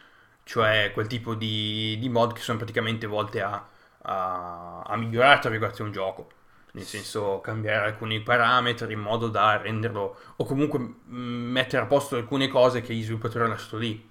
cioè 0.43 0.91
quel 0.93 1.07
tipo 1.07 1.33
di, 1.35 1.97
di 1.99 2.09
mod 2.09 2.33
che 2.33 2.41
sono 2.41 2.57
praticamente 2.57 3.07
volte 3.07 3.41
a, 3.41 3.67
a, 4.03 4.81
a 4.81 4.95
migliorare, 4.97 5.39
tra 5.39 5.49
virgolette, 5.49 5.83
un 5.83 5.91
gioco. 5.91 6.31
Nel 6.71 6.85
senso, 6.85 7.41
cambiare 7.41 7.87
alcuni 7.87 8.21
parametri 8.21 8.93
in 8.93 8.99
modo 8.99 9.27
da 9.27 9.57
renderlo, 9.57 10.17
o 10.35 10.45
comunque 10.45 10.77
mh, 10.79 11.15
mettere 11.15 11.83
a 11.83 11.87
posto 11.87 12.15
alcune 12.15 12.47
cose 12.47 12.81
che 12.81 12.93
gli 12.93 13.01
sviluppatori 13.01 13.43
hanno 13.45 13.53
lasciato 13.53 13.77
lì. 13.77 14.07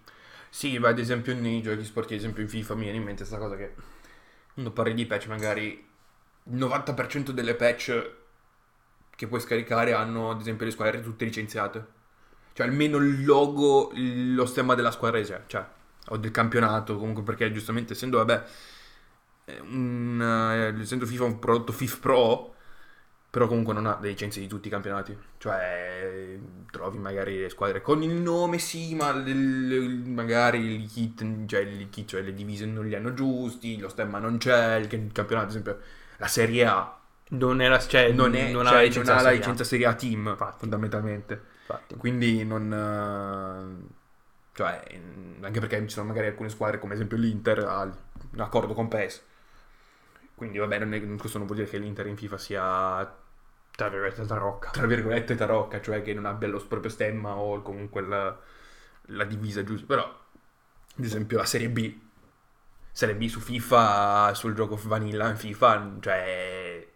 Sì, 0.51 0.79
ma 0.79 0.89
ad 0.89 0.99
esempio 0.99 1.35
nei 1.35 1.63
giochi 1.63 1.85
sportivi, 1.85 2.15
ad 2.17 2.21
esempio 2.21 2.43
in 2.43 2.49
FIFA 2.49 2.75
mi 2.75 2.83
viene 2.83 2.97
in 2.99 3.05
mente 3.05 3.25
questa 3.25 3.39
cosa 3.39 3.57
che 3.57 3.75
quando 4.53 4.73
parli 4.73 4.95
di 4.95 5.07
patch 5.07 5.27
magari 5.29 5.88
il 6.51 6.57
90% 6.57 7.31
delle 7.33 7.55
patch 7.55 8.11
che 9.17 9.27
puoi 9.27 9.41
scaricare 9.41 9.93
hanno 9.93 10.31
ad 10.31 10.41
esempio 10.41 10.65
le 10.67 10.73
squadre 10.73 11.03
tutte 11.03 11.25
licenziate. 11.25 11.97
Cioè 12.53 12.67
almeno 12.67 12.97
il 12.99 13.25
logo, 13.25 13.93
lo 13.95 14.47
stemma 14.47 14.75
della 14.75 14.91
squadra 14.91 15.21
c'è, 15.21 15.43
cioè, 15.47 15.65
o 16.09 16.17
del 16.17 16.31
campionato 16.33 16.97
comunque 16.99 17.23
perché 17.23 17.53
giustamente 17.53 17.93
essendo 17.93 18.19
vabbè 18.19 18.45
un, 19.63 20.21
eh, 20.77 20.81
essendo 20.81 21.07
FIFA 21.07 21.25
un 21.25 21.39
prodotto 21.39 21.73
FIF 21.73 21.99
Pro 22.01 22.55
però 23.31 23.47
comunque 23.47 23.75
non 23.75 23.87
ha 23.87 23.99
le 24.01 24.09
licenze 24.09 24.41
di 24.41 24.47
tutti 24.49 24.69
i 24.69 24.71
campionati. 24.71 25.17
Cioè, 25.39 26.39
trovi 26.71 26.99
magari 26.99 27.39
le 27.39 27.51
squadre 27.51 27.83
con 27.83 28.03
il 28.03 28.13
nome, 28.13 28.59
sì, 28.59 28.95
ma 28.95 29.13
le- 29.13 29.35
le- 29.35 29.89
magari 30.11 30.83
i 30.83 30.87
kit, 30.87 31.47
cioè, 31.47 31.89
kit, 31.91 32.09
cioè 32.09 32.23
le 32.23 32.33
divise 32.35 32.65
non 32.67 32.87
li 32.87 32.95
hanno 32.95 33.13
giusti, 33.15 33.79
lo 33.79 33.89
stemma 33.91 34.19
non 34.19 34.39
c'è, 34.39 34.77
il 34.77 34.89
campionato, 35.13 35.45
ad 35.47 35.51
esempio, 35.51 35.79
la 36.19 36.27
Serie 36.29 36.65
A 36.67 36.99
Non, 37.31 37.61
è 37.61 37.69
la, 37.69 37.79
cioè, 37.79 38.13
non, 38.13 38.35
è, 38.35 38.51
non 38.51 38.65
cioè, 38.65 38.89
ha 38.89 38.89
non 38.93 39.09
ha 39.09 39.23
la 39.23 39.31
Serie 39.31 39.43
A. 39.43 39.47
licenza 39.47 39.65
Serie 39.65 39.87
A 39.87 39.95
team, 39.95 40.37
Infatti. 40.39 40.59
fondamentalmente. 40.59 41.43
Infatti. 41.67 41.95
Quindi 41.97 42.45
non... 42.45 42.73
eh, 42.73 43.97
Cioè, 44.55 45.01
anche 45.41 45.61
perché 45.61 45.81
ci 45.83 45.95
sono 45.95 46.07
magari 46.09 46.27
alcune 46.29 46.49
squadre, 46.49 46.79
come 46.79 46.93
ad 46.95 46.99
esempio 46.99 47.19
l'Inter, 47.19 47.59
ha 47.61 47.83
un 47.83 48.41
accordo 48.41 48.75
con 48.75 48.89
PES. 48.89 49.23
Quindi 50.35 50.59
vabbè, 50.59 50.79
non 50.81 50.95
è- 50.95 51.17
questo 51.17 51.39
non 51.39 51.47
vuol 51.47 51.59
dire 51.61 51.71
che 51.71 51.79
l'Inter 51.79 52.07
in 52.07 52.17
FIFA 52.17 52.39
sia 52.39 53.17
Tra 53.77 53.89
virgolette, 53.89 54.27
tarocca. 54.27 54.71
tra 54.71 54.87
virgolette 54.87 55.35
tarocca, 55.37 55.81
cioè 55.81 56.03
che 56.03 56.15
non 56.15 56.27
abbia 56.27 56.49
lo 56.49 56.59
proprio 56.67 56.91
stemma 56.91 57.37
o 57.37 57.63
comunque 57.63 58.03
la, 58.03 58.37
la 59.07 59.25
divisa 59.25 59.63
giusta. 59.65 59.87
Però, 59.87 60.03
ad 60.05 61.05
esempio, 61.05 61.39
la 61.39 61.45
Serie 61.45 61.69
B, 61.71 61.95
Serie 62.99 63.15
B 63.15 63.29
su 63.29 63.39
FIFA, 63.39 64.35
sul 64.35 64.55
gioco 64.55 64.75
vanilla 64.83 65.29
in 65.29 65.37
FIFA, 65.37 65.99
cioè, 66.01 66.89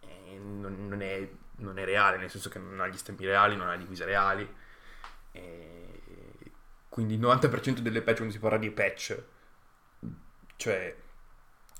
eh, 0.00 0.38
non, 0.40 0.88
non 0.88 1.00
è 1.02 1.28
non 1.58 1.78
è 1.78 1.84
reale, 1.84 2.16
nel 2.16 2.28
senso 2.28 2.48
che 2.48 2.58
non 2.58 2.80
ha 2.80 2.88
gli 2.88 2.96
stempi 2.96 3.24
reali, 3.24 3.54
non 3.54 3.68
ha 3.68 3.72
le 3.72 3.78
divise 3.78 4.04
reali. 4.04 4.52
E 5.30 6.00
quindi 6.88 7.14
il 7.14 7.20
90% 7.20 7.78
delle 7.78 8.02
patch, 8.02 8.16
quando 8.16 8.34
si 8.34 8.40
parla 8.40 8.58
di 8.58 8.72
patch, 8.72 9.22
cioè 10.56 10.96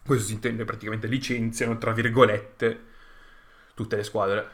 questo 0.04 0.26
si 0.28 0.34
intende 0.34 0.64
praticamente 0.64 1.08
licenziano, 1.08 1.76
tra 1.76 1.90
virgolette, 1.90 2.84
tutte 3.74 3.96
le 3.96 4.04
squadre. 4.04 4.48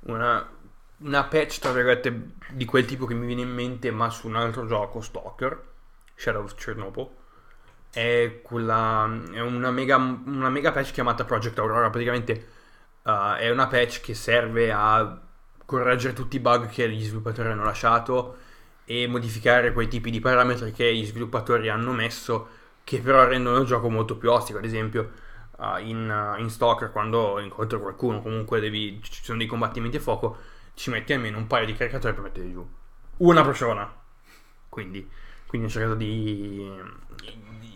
Una, 0.00 0.50
una 0.96 1.24
patch, 1.26 1.60
tra 1.60 1.70
virgolette, 1.70 2.30
di 2.50 2.64
quel 2.64 2.86
tipo 2.86 3.06
che 3.06 3.14
mi 3.14 3.24
viene 3.24 3.42
in 3.42 3.52
mente, 3.52 3.92
ma 3.92 4.10
su 4.10 4.26
un 4.26 4.34
altro 4.34 4.66
gioco, 4.66 5.00
Stalker, 5.00 5.64
Shadow 6.16 6.42
of 6.42 6.56
Chernobyl, 6.56 7.08
è, 7.92 8.40
quella, 8.42 9.08
è 9.32 9.40
una, 9.40 9.70
mega, 9.70 9.96
una 9.96 10.48
mega 10.48 10.72
patch 10.72 10.92
chiamata 10.92 11.24
Project 11.24 11.58
Aurora. 11.58 11.90
Praticamente 11.90 12.48
uh, 13.02 13.34
è 13.38 13.50
una 13.50 13.66
patch 13.66 14.00
che 14.00 14.14
serve 14.14 14.72
a 14.72 15.20
correggere 15.64 16.14
tutti 16.14 16.36
i 16.36 16.40
bug 16.40 16.68
che 16.68 16.88
gli 16.90 17.02
sviluppatori 17.02 17.48
hanno 17.48 17.64
lasciato 17.64 18.36
e 18.84 19.06
modificare 19.06 19.72
quei 19.72 19.88
tipi 19.88 20.10
di 20.10 20.20
parametri 20.20 20.72
che 20.72 20.94
gli 20.94 21.04
sviluppatori 21.04 21.68
hanno 21.68 21.92
messo 21.92 22.48
che 22.84 23.00
però 23.00 23.24
rendono 23.26 23.58
il 23.58 23.66
gioco 23.66 23.88
molto 23.88 24.16
più 24.16 24.30
ostico. 24.30 24.58
Ad 24.58 24.64
esempio, 24.64 25.10
uh, 25.58 25.78
in, 25.78 26.34
uh, 26.36 26.40
in 26.40 26.50
Stalker, 26.50 26.90
quando 26.90 27.38
incontri 27.40 27.78
qualcuno, 27.78 28.20
comunque 28.22 28.60
devi, 28.60 29.00
ci 29.02 29.22
sono 29.22 29.38
dei 29.38 29.46
combattimenti 29.46 29.98
a 29.98 30.00
fuoco, 30.00 30.38
ci 30.74 30.90
metti 30.90 31.12
almeno 31.12 31.38
un 31.38 31.46
paio 31.46 31.66
di 31.66 31.74
caricatori 31.74 32.14
per 32.14 32.22
mettere 32.22 32.50
giù. 32.50 32.66
Una 33.18 33.44
persona. 33.44 34.00
Quindi, 34.68 35.08
quindi 35.46 35.66
ho 35.68 35.70
cercato 35.70 35.94
di, 35.94 36.70
di, 37.20 37.71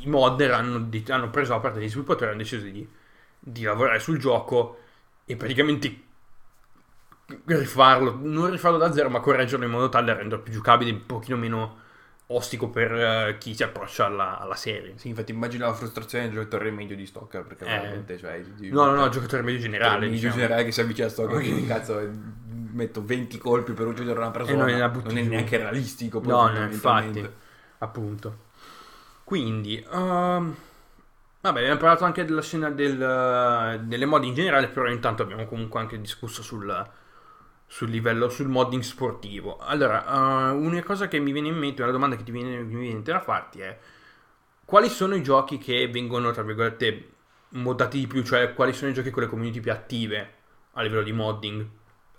I 0.00 0.06
modder 0.06 0.52
hanno, 0.52 0.88
hanno 1.08 1.30
preso 1.30 1.52
la 1.52 1.60
parte 1.60 1.78
degli 1.78 1.88
sviluppatori 1.88 2.26
e 2.26 2.28
hanno 2.30 2.42
deciso 2.42 2.64
di, 2.64 2.88
di 3.38 3.62
lavorare 3.62 3.98
sul 3.98 4.18
gioco 4.18 4.78
e 5.24 5.36
praticamente 5.36 6.02
rifarlo, 7.44 8.18
non 8.20 8.50
rifarlo 8.50 8.78
da 8.78 8.92
zero, 8.92 9.10
ma 9.10 9.20
correggerlo 9.20 9.64
in 9.64 9.70
modo 9.70 9.88
tale 9.88 10.06
da 10.06 10.14
renderlo 10.14 10.42
più 10.42 10.52
giocabile, 10.52 10.90
un 10.90 11.06
pochino 11.06 11.36
meno 11.36 11.86
ostico 12.30 12.68
per 12.68 12.92
uh, 12.92 13.38
chi 13.38 13.54
si 13.54 13.62
approccia 13.62 14.06
alla, 14.06 14.38
alla, 14.38 14.54
serie. 14.54 14.94
Sì, 14.96 15.08
infatti 15.08 15.32
immagino 15.32 15.66
la 15.66 15.74
frustrazione 15.74 16.24
del 16.24 16.34
giocatore 16.34 16.70
medio 16.70 16.96
di 16.96 17.06
Stalker, 17.06 17.44
perché 17.44 17.64
eh. 17.64 17.68
veramente, 17.68 18.18
cioè... 18.18 18.40
Di, 18.40 18.70
no, 18.70 18.86
no, 18.86 18.94
no, 18.94 19.08
giocatore 19.08 19.42
medio 19.42 19.60
generale. 19.60 20.06
Il 20.06 20.12
diciamo. 20.12 20.34
generale 20.34 20.64
che 20.64 20.72
si 20.72 20.80
avvicina 20.80 21.06
a 21.06 21.10
Stalker, 21.10 21.40
che 21.40 21.64
cazzo, 21.66 22.10
metto 22.72 23.04
20 23.04 23.38
colpi 23.38 23.72
per 23.72 23.86
uccidere 23.86 24.18
una 24.18 24.30
persona, 24.30 24.64
non, 24.64 25.02
non 25.04 25.18
è 25.18 25.22
neanche 25.22 25.56
realistico. 25.56 26.20
No, 26.22 26.48
no, 26.48 26.64
infatti, 26.64 27.28
appunto. 27.78 28.46
Quindi, 29.28 29.84
um, 29.90 30.56
vabbè, 31.42 31.60
abbiamo 31.60 31.76
parlato 31.76 32.04
anche 32.04 32.24
della 32.24 32.40
scena 32.40 32.70
del, 32.70 33.78
delle 33.84 34.06
mod 34.06 34.24
in 34.24 34.32
generale, 34.32 34.68
però 34.68 34.88
intanto 34.88 35.22
abbiamo 35.22 35.44
comunque 35.44 35.80
anche 35.80 36.00
discusso 36.00 36.42
sul 36.42 36.90
sul 37.66 37.90
livello, 37.90 38.30
sul 38.30 38.48
modding 38.48 38.80
sportivo. 38.80 39.58
Allora, 39.58 40.50
uh, 40.50 40.56
una 40.56 40.82
cosa 40.82 41.08
che 41.08 41.18
mi 41.18 41.32
viene 41.32 41.48
in 41.48 41.58
mente, 41.58 41.82
una 41.82 41.92
domanda 41.92 42.16
che 42.16 42.22
ti 42.22 42.30
viene, 42.30 42.62
mi 42.62 42.80
viene 42.80 43.02
da 43.02 43.20
farti 43.20 43.60
è 43.60 43.78
quali 44.64 44.88
sono 44.88 45.14
i 45.14 45.22
giochi 45.22 45.58
che 45.58 45.86
vengono, 45.88 46.30
tra 46.30 46.42
virgolette, 46.42 47.10
moddati 47.50 47.98
di 47.98 48.06
più, 48.06 48.22
cioè 48.22 48.54
quali 48.54 48.72
sono 48.72 48.92
i 48.92 48.94
giochi 48.94 49.10
con 49.10 49.24
le 49.24 49.28
community 49.28 49.60
più 49.60 49.72
attive 49.72 50.32
a 50.72 50.80
livello 50.80 51.02
di 51.02 51.12
modding, 51.12 51.66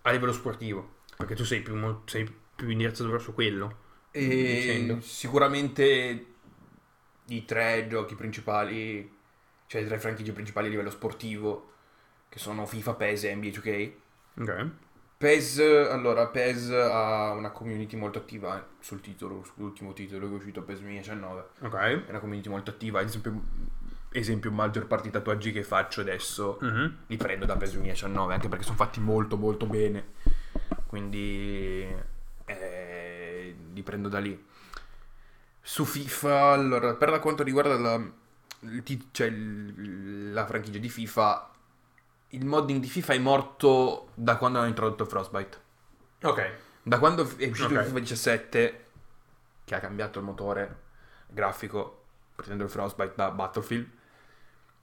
a 0.03 0.11
livello 0.11 0.31
sportivo? 0.31 0.97
Perché 1.17 1.33
tu 1.33 1.43
sei 1.43 1.61
più, 1.61 1.75
sei 2.05 2.31
più 2.55 2.69
indirizzato 2.69 3.09
verso 3.09 3.33
quello. 3.33 3.87
E 4.11 4.97
sicuramente 5.01 6.28
i 7.29 7.45
tre 7.45 7.87
giochi 7.87 8.15
principali, 8.15 9.17
cioè 9.67 9.81
i 9.81 9.85
tre 9.85 9.99
franchigie 9.99 10.33
principali 10.33 10.67
a 10.67 10.69
livello 10.69 10.89
sportivo, 10.89 11.71
che 12.29 12.39
sono 12.39 12.65
FIFA, 12.65 12.93
PES 12.93 13.23
e 13.23 13.35
NBA 13.35 13.47
2K. 13.47 13.91
Ok 14.39 14.71
PES, 15.19 15.59
allora, 15.89 16.27
PES 16.27 16.69
ha 16.69 17.33
una 17.33 17.51
community 17.51 17.97
molto 17.97 18.19
attiva 18.19 18.65
sul 18.79 19.01
titolo, 19.01 19.43
sull'ultimo 19.43 19.91
titolo 19.91 20.27
che 20.27 20.31
è 20.31 20.37
uscito, 20.37 20.61
PES 20.61 20.79
2019. 20.79 21.45
Ok. 21.59 21.75
È 21.75 22.09
una 22.09 22.19
community 22.19 22.47
molto 22.47 22.69
attiva, 22.69 23.01
ad 23.01 23.07
esempio, 23.07 23.41
esempio 24.13 24.49
maggior 24.49 24.87
parte 24.87 25.07
di 25.07 25.11
tatuaggi 25.11 25.51
che 25.51 25.63
faccio 25.63 25.99
adesso 25.99 26.57
uh-huh. 26.61 26.91
li 27.07 27.17
prendo 27.17 27.43
da 27.43 27.57
PES 27.57 27.71
2019, 27.73 28.33
anche 28.33 28.47
perché 28.47 28.63
sono 28.63 28.77
fatti 28.77 29.01
molto 29.01 29.35
molto 29.35 29.65
bene, 29.65 30.05
quindi 30.87 31.85
eh, 32.45 33.55
li 33.73 33.83
prendo 33.83 34.07
da 34.07 34.19
lì. 34.19 34.47
Su 35.61 35.85
FIFA, 35.85 36.51
allora, 36.51 36.95
per 36.95 37.19
quanto 37.19 37.43
riguarda 37.43 37.77
la, 37.77 38.11
cioè, 39.11 39.29
la 39.29 40.45
franchigia 40.45 40.79
di 40.79 40.89
FIFA, 40.89 41.51
il 42.29 42.45
modding 42.45 42.79
di 42.79 42.87
FIFA 42.87 43.13
è 43.13 43.19
morto 43.19 44.09
da 44.13 44.37
quando 44.37 44.59
hanno 44.59 44.67
introdotto 44.67 45.05
Frostbite. 45.05 45.57
Ok. 46.23 46.53
Da 46.83 46.99
quando 46.99 47.23
è 47.37 47.47
uscito 47.47 47.73
okay. 47.73 47.85
FIFA 47.85 47.99
17, 47.99 48.85
che 49.65 49.75
ha 49.75 49.79
cambiato 49.79 50.19
il 50.19 50.25
motore 50.25 50.81
grafico, 51.27 52.03
prendendo 52.35 52.63
il 52.63 52.69
Frostbite 52.69 53.13
da 53.15 53.31
Battlefield, 53.31 53.87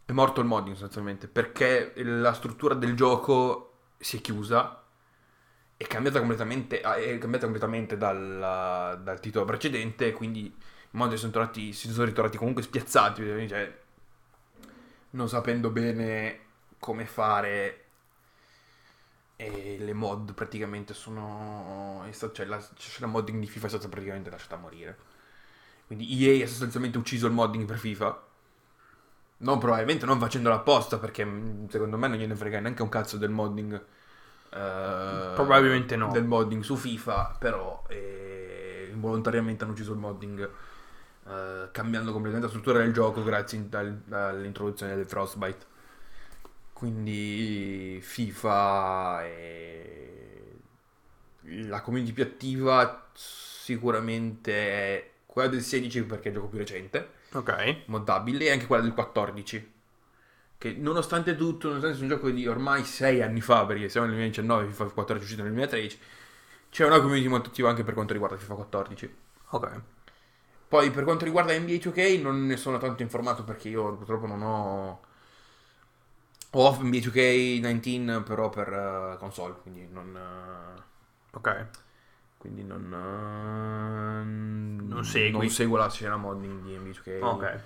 è 0.04 0.12
morto 0.12 0.40
il 0.40 0.46
modding 0.46 0.74
sostanzialmente, 0.74 1.26
perché 1.26 1.92
la 1.96 2.32
struttura 2.32 2.74
del 2.74 2.94
gioco 2.94 3.72
si 3.98 4.18
è 4.18 4.20
chiusa, 4.20 4.84
è 5.76 5.86
cambiata 5.86 6.18
completamente, 6.18 6.80
è 6.80 7.18
cambiata 7.18 7.44
completamente 7.44 7.96
dal, 7.96 9.00
dal 9.02 9.20
titolo 9.20 9.44
precedente, 9.44 10.12
quindi 10.12 10.44
i 10.44 10.54
moddi 10.92 11.16
sono 11.16 11.32
tornati, 11.32 11.72
si 11.72 11.90
sono 11.90 12.06
ritrovati 12.06 12.38
comunque 12.38 12.62
spiazzati, 12.62 13.22
cioè, 13.48 13.78
non 15.10 15.28
sapendo 15.28 15.70
bene 15.70 16.40
come 16.78 17.04
fare 17.04 17.82
e 19.36 19.76
le 19.78 19.92
mod 19.92 20.32
praticamente 20.32 20.94
sono 20.94 22.08
cioè 22.32 22.46
la, 22.46 22.58
la 22.98 23.06
modding 23.06 23.38
di 23.38 23.46
FIFA 23.46 23.66
è 23.66 23.68
stata 23.68 23.88
praticamente 23.88 24.30
lasciata 24.30 24.56
morire. 24.56 24.96
Quindi 25.86 26.26
EA 26.26 26.44
ha 26.44 26.48
sostanzialmente 26.48 26.98
ucciso 26.98 27.26
il 27.26 27.32
modding 27.32 27.66
per 27.66 27.78
FIFA. 27.78 28.24
Non 29.38 29.58
probabilmente 29.58 30.06
non 30.06 30.18
facendolo 30.18 30.54
apposta 30.54 30.98
perché 30.98 31.24
mm, 31.24 31.66
secondo 31.68 31.98
me 31.98 32.08
non 32.08 32.16
gliene 32.16 32.34
frega 32.34 32.60
neanche 32.60 32.82
un 32.82 32.88
cazzo 32.88 33.18
del 33.18 33.30
modding 33.30 33.84
eh, 34.50 35.32
probabilmente 35.34 35.96
no 35.96 36.10
del 36.10 36.24
modding 36.24 36.62
su 36.62 36.76
FIFA 36.76 37.36
però 37.38 37.84
eh, 37.88 38.88
involontariamente 38.92 39.64
hanno 39.64 39.72
ucciso 39.72 39.92
il 39.92 39.98
modding 39.98 40.50
eh, 41.28 41.68
cambiando 41.72 42.12
completamente 42.12 42.46
la 42.46 42.48
struttura 42.48 42.78
del 42.82 42.92
gioco 42.92 43.22
grazie 43.22 43.66
all'introduzione 44.10 44.94
del 44.94 45.06
Frostbite 45.06 45.74
quindi 46.72 47.98
FIFA 48.02 49.24
è 49.24 50.06
la 51.68 51.80
community 51.80 52.12
più 52.12 52.22
attiva 52.24 53.08
sicuramente 53.14 54.52
è 54.52 55.10
quella 55.26 55.48
del 55.48 55.62
16 55.62 56.04
perché 56.04 56.24
è 56.24 56.28
il 56.28 56.34
gioco 56.34 56.48
più 56.48 56.58
recente. 56.58 57.10
Ok. 57.32 57.82
Moddabile 57.86 58.46
e 58.46 58.50
anche 58.52 58.66
quella 58.66 58.82
del 58.82 58.94
14. 58.94 59.74
Che 60.58 60.72
nonostante 60.72 61.36
tutto, 61.36 61.68
nonostante 61.68 61.96
sia 61.96 62.06
un 62.06 62.10
gioco 62.10 62.30
di 62.30 62.46
ormai 62.46 62.84
6 62.84 63.22
anni 63.22 63.40
fa, 63.40 63.66
perché 63.66 63.88
siamo 63.88 64.06
nel 64.06 64.16
2019, 64.16 64.66
FIFA 64.68 64.84
14 64.84 65.18
è 65.18 65.22
uscito 65.22 65.42
nel 65.42 65.52
2013, 65.52 65.98
c'è 66.70 66.86
una 66.86 67.00
community 67.00 67.28
molto 67.28 67.48
attiva 67.50 67.68
anche 67.68 67.84
per 67.84 67.94
quanto 67.94 68.12
riguarda 68.12 68.36
FIFA 68.36 68.54
14. 68.54 69.16
Ok. 69.50 69.80
Poi 70.68 70.90
per 70.90 71.04
quanto 71.04 71.24
riguarda 71.24 71.56
NBA 71.56 71.74
2K 71.74 72.20
non 72.20 72.46
ne 72.46 72.56
sono 72.56 72.78
tanto 72.78 73.02
informato 73.02 73.44
perché 73.44 73.68
io 73.68 73.94
purtroppo 73.94 74.26
non 74.26 74.42
ho 74.42 75.00
ho 76.58 76.78
NBA 76.80 76.98
2K19 76.98 78.22
però 78.22 78.48
per 78.48 78.72
uh, 78.72 79.18
console, 79.18 79.56
quindi 79.60 79.86
non... 79.90 80.14
Uh, 80.14 80.80
ok. 81.36 81.66
Quindi 82.38 82.64
non... 82.64 82.84
Uh, 82.84 84.86
non 84.86 85.04
segui. 85.04 85.32
Non 85.32 85.50
seguo 85.50 85.76
la 85.76 85.90
scena 85.90 86.16
modding 86.16 86.62
di 86.62 86.74
NBA 86.76 86.90
2K 86.90 87.22
Ok. 87.22 87.60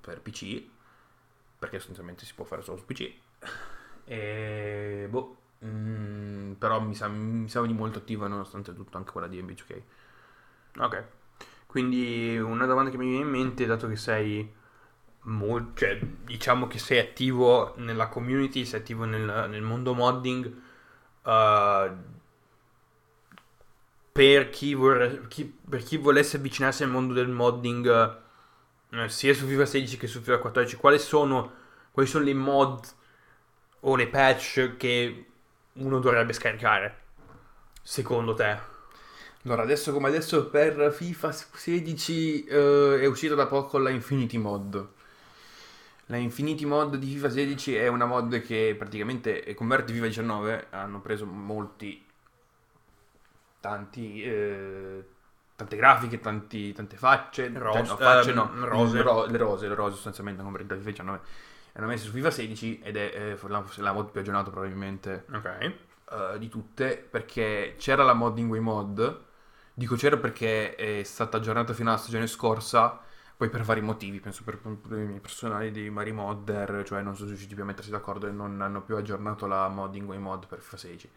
per 0.00 0.20
PC, 0.20 0.62
perché 1.60 1.76
sostanzialmente 1.76 2.24
si 2.24 2.34
può 2.34 2.44
fare 2.44 2.62
solo 2.62 2.78
su 2.78 2.84
PC. 2.86 3.12
E... 4.04 5.06
boh... 5.08 5.36
Mm, 5.62 6.52
però 6.52 6.80
mi 6.80 6.94
sa, 6.94 7.06
mi 7.08 7.46
sa 7.46 7.60
di 7.60 7.74
molto 7.74 7.98
attiva 7.98 8.26
nonostante 8.26 8.74
tutto 8.74 8.96
anche 8.96 9.12
quella 9.12 9.28
di 9.28 9.40
NBA 9.42 9.52
2K. 9.52 9.82
Ok. 10.78 11.04
Quindi 11.66 12.38
una 12.38 12.64
domanda 12.64 12.90
che 12.90 12.96
mi 12.96 13.08
viene 13.10 13.24
in 13.24 13.30
mente, 13.30 13.66
dato 13.66 13.86
che 13.86 13.96
sei 13.96 14.50
Mol- 15.22 15.72
cioè, 15.74 15.98
diciamo 16.00 16.66
che 16.66 16.78
sei 16.78 16.98
attivo 16.98 17.74
nella 17.76 18.08
community, 18.08 18.64
sei 18.64 18.80
attivo 18.80 19.04
nel, 19.04 19.48
nel 19.50 19.62
mondo 19.62 19.92
modding. 19.92 20.50
Uh, 21.22 21.94
per, 24.12 24.48
chi 24.48 24.74
vorre- 24.74 25.26
chi, 25.28 25.44
per, 25.44 25.82
chi 25.82 25.98
volesse 25.98 26.38
avvicinarsi 26.38 26.84
al 26.84 26.90
mondo 26.90 27.12
del 27.12 27.28
modding, 27.28 28.19
sia 29.08 29.34
su 29.34 29.46
FIFA 29.46 29.66
16 29.66 29.96
che 29.96 30.06
su 30.06 30.20
FIFA 30.20 30.38
14, 30.38 30.76
quali 30.76 30.98
sono, 30.98 31.52
quali 31.90 32.08
sono 32.08 32.24
le 32.24 32.34
mod 32.34 32.86
o 33.80 33.96
le 33.96 34.08
patch 34.08 34.76
che 34.76 35.26
uno 35.74 35.98
dovrebbe 36.00 36.32
scaricare? 36.32 36.98
Secondo 37.82 38.34
te? 38.34 38.58
Allora, 39.44 39.62
adesso 39.62 39.92
come 39.92 40.08
adesso 40.08 40.50
per 40.50 40.92
FIFA 40.92 41.32
16 41.32 42.46
uh, 42.50 42.54
è 42.98 43.06
uscita 43.06 43.34
da 43.34 43.46
poco 43.46 43.78
la 43.78 43.88
Infinity 43.88 44.36
Mod 44.36 44.86
La 46.06 46.18
Infinity 46.18 46.66
Mod 46.66 46.96
di 46.96 47.06
FIFA 47.14 47.30
16 47.30 47.74
è 47.76 47.86
una 47.86 48.04
mod 48.04 48.42
che 48.42 48.74
praticamente 48.76 49.54
converte 49.54 49.92
FIFA 49.94 50.06
19. 50.06 50.66
Hanno 50.70 51.00
preso 51.00 51.24
molti, 51.24 52.04
tanti, 53.60 54.22
eh, 54.22 55.04
tante 55.60 55.76
grafiche, 55.76 56.18
tanti, 56.20 56.72
tante 56.72 56.96
facce. 56.96 57.50
Ros- 57.54 57.74
cioè, 57.76 57.86
no, 57.86 57.96
facce 57.96 58.30
ehm, 58.30 58.36
no, 58.36 58.50
rose. 58.66 59.02
ro- 59.02 59.26
le 59.26 59.36
rose, 59.38 59.68
le 59.68 59.74
rose 59.74 59.94
sostanzialmente 59.94 60.40
hanno 60.40 60.50
convertito 60.50 60.76
FIFA 60.78 60.90
19. 60.90 61.20
E 61.72 61.78
hanno 61.78 61.86
messo 61.86 62.06
su 62.06 62.12
FIFA 62.12 62.30
16 62.30 62.80
ed 62.80 62.96
è 62.96 63.12
eh, 63.14 63.48
la, 63.48 63.64
la 63.76 63.92
mod 63.92 64.10
più 64.10 64.20
aggiornata 64.20 64.50
probabilmente 64.50 65.24
Ok. 65.32 65.46
eh, 66.12 66.38
di 66.38 66.48
tutte 66.48 66.96
perché 66.98 67.74
c'era 67.78 68.02
la 68.04 68.14
mod 68.14 68.38
in 68.38 68.48
Way 68.48 68.60
Mod. 68.60 69.24
Dico 69.74 69.94
c'era 69.96 70.16
perché 70.16 70.74
è 70.74 71.02
stata 71.04 71.36
aggiornata 71.38 71.72
fino 71.72 71.88
alla 71.90 71.98
stagione 71.98 72.26
scorsa, 72.26 73.00
poi 73.36 73.48
per 73.48 73.62
vari 73.62 73.80
motivi, 73.80 74.20
penso 74.20 74.42
per 74.44 74.58
problemi 74.58 75.18
personali 75.20 75.70
di 75.70 75.88
vari 75.88 76.12
modder, 76.12 76.82
cioè 76.86 77.00
non 77.02 77.14
sono 77.16 77.28
riusciti 77.28 77.54
più 77.54 77.62
a 77.62 77.66
mettersi 77.66 77.90
d'accordo 77.90 78.26
e 78.26 78.30
non 78.30 78.60
hanno 78.60 78.82
più 78.82 78.96
aggiornato 78.96 79.46
la 79.46 79.68
mod 79.68 79.94
in 79.94 80.04
Way 80.04 80.18
Mod 80.18 80.46
per 80.46 80.60
FIFA 80.60 80.76
16. 80.76 81.10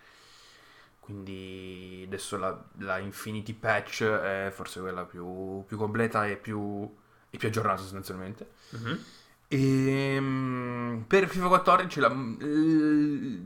Quindi 1.03 2.03
adesso 2.05 2.37
la, 2.37 2.63
la 2.79 2.97
Infinity 2.97 3.53
Patch 3.53 4.03
è 4.03 4.49
forse 4.53 4.79
quella 4.79 5.03
più, 5.03 5.61
più 5.67 5.75
completa 5.75 6.25
e 6.27 6.37
più, 6.37 6.89
e 7.29 7.37
più 7.37 7.47
aggiornata 7.49 7.81
sostanzialmente. 7.81 8.51
Mhm. 8.69 9.05
E 9.49 10.17
mm, 10.19 11.01
per 11.01 11.27
FIFA 11.27 11.47
14 11.49 11.99
la- 11.99 12.09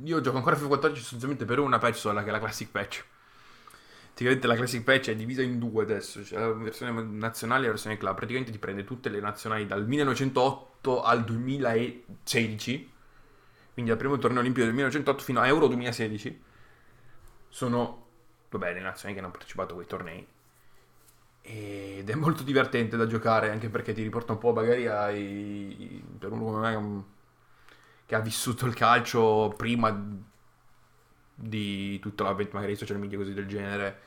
io 0.04 0.22
gioco 0.22 0.38
ancora 0.38 0.56
FIFA 0.56 0.68
14 0.68 1.02
sostanzialmente 1.02 1.46
per 1.46 1.58
una 1.60 1.80
patch 1.80 1.98
sola 1.98 2.22
che 2.22 2.30
è 2.30 2.32
la 2.32 2.40
Classic 2.40 2.70
Patch. 2.70 3.04
Praticamente 4.14 4.48
la 4.48 4.56
Classic 4.56 4.84
Patch 4.84 5.10
è 5.10 5.16
divisa 5.16 5.42
in 5.42 5.58
due 5.58 5.84
adesso, 5.84 6.22
c'è 6.22 6.38
la 6.40 6.52
versione 6.52 7.04
nazionale 7.04 7.62
e 7.62 7.66
la 7.66 7.72
versione 7.72 7.98
club. 7.98 8.16
Praticamente 8.16 8.52
ti 8.52 8.60
prende 8.60 8.84
tutte 8.84 9.10
le 9.10 9.20
nazionali 9.20 9.66
dal 9.66 9.88
1908 9.88 11.02
al 11.04 11.24
2016, 11.24 12.92
quindi 13.74 13.92
dal 13.92 14.00
primo 14.00 14.18
torneo 14.20 14.42
olimpico 14.42 14.66
del 14.66 14.74
1908 14.76 15.24
fino 15.24 15.40
a 15.40 15.48
Euro 15.48 15.68
2016. 15.68 16.46
Sono, 17.58 18.06
vabbè, 18.52 18.74
le 18.74 18.82
nazioni 18.82 19.16
che 19.16 19.20
hanno 19.20 19.32
partecipato 19.32 19.72
a 19.72 19.76
quei 19.78 19.88
tornei. 19.88 20.28
Ed 21.42 22.08
è 22.08 22.14
molto 22.14 22.44
divertente 22.44 22.98
da 22.98 23.08
giocare 23.08 23.50
anche 23.50 23.70
perché 23.70 23.94
ti 23.94 24.04
riporta 24.04 24.34
un 24.34 24.38
po' 24.38 24.54
magari 24.54 24.86
ai... 24.86 26.06
per 26.20 26.32
uno 26.32 26.44
come 26.44 26.60
me 26.60 27.04
che 28.06 28.14
ha 28.14 28.20
vissuto 28.20 28.68
il 28.68 28.76
calcio 28.76 29.52
prima 29.58 29.90
di 31.34 31.98
tutto 31.98 32.24
l'avvento 32.24 32.58
magari 32.58 32.76
social 32.76 33.00
media 33.00 33.18
così 33.18 33.34
del 33.34 33.48
genere. 33.48 34.00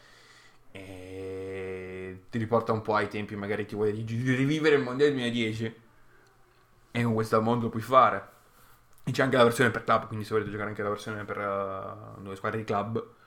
E 0.71 2.27
ti 2.31 2.39
riporta 2.39 2.71
un 2.71 2.83
po' 2.83 2.95
ai 2.95 3.09
tempi 3.09 3.35
magari 3.35 3.67
ti 3.67 3.75
vuoi 3.75 3.91
rivivere 3.91 4.77
il 4.77 4.83
mondiale 4.83 5.11
2010 5.11 5.75
e 6.93 7.03
con 7.03 7.15
questa 7.15 7.41
mod 7.41 7.63
lo 7.63 7.69
puoi 7.69 7.83
fare. 7.83 8.29
E 9.03 9.11
c'è 9.11 9.25
anche 9.25 9.37
la 9.37 9.43
versione 9.43 9.73
per 9.73 9.83
club 9.83 10.07
quindi 10.07 10.25
se 10.25 10.35
volete 10.35 10.53
giocare 10.53 10.69
anche 10.69 10.83
la 10.85 10.89
versione 10.91 11.25
per 11.25 11.39
uh, 11.39 12.23
due 12.23 12.37
squadre 12.37 12.61
di 12.61 12.65
club 12.65 13.19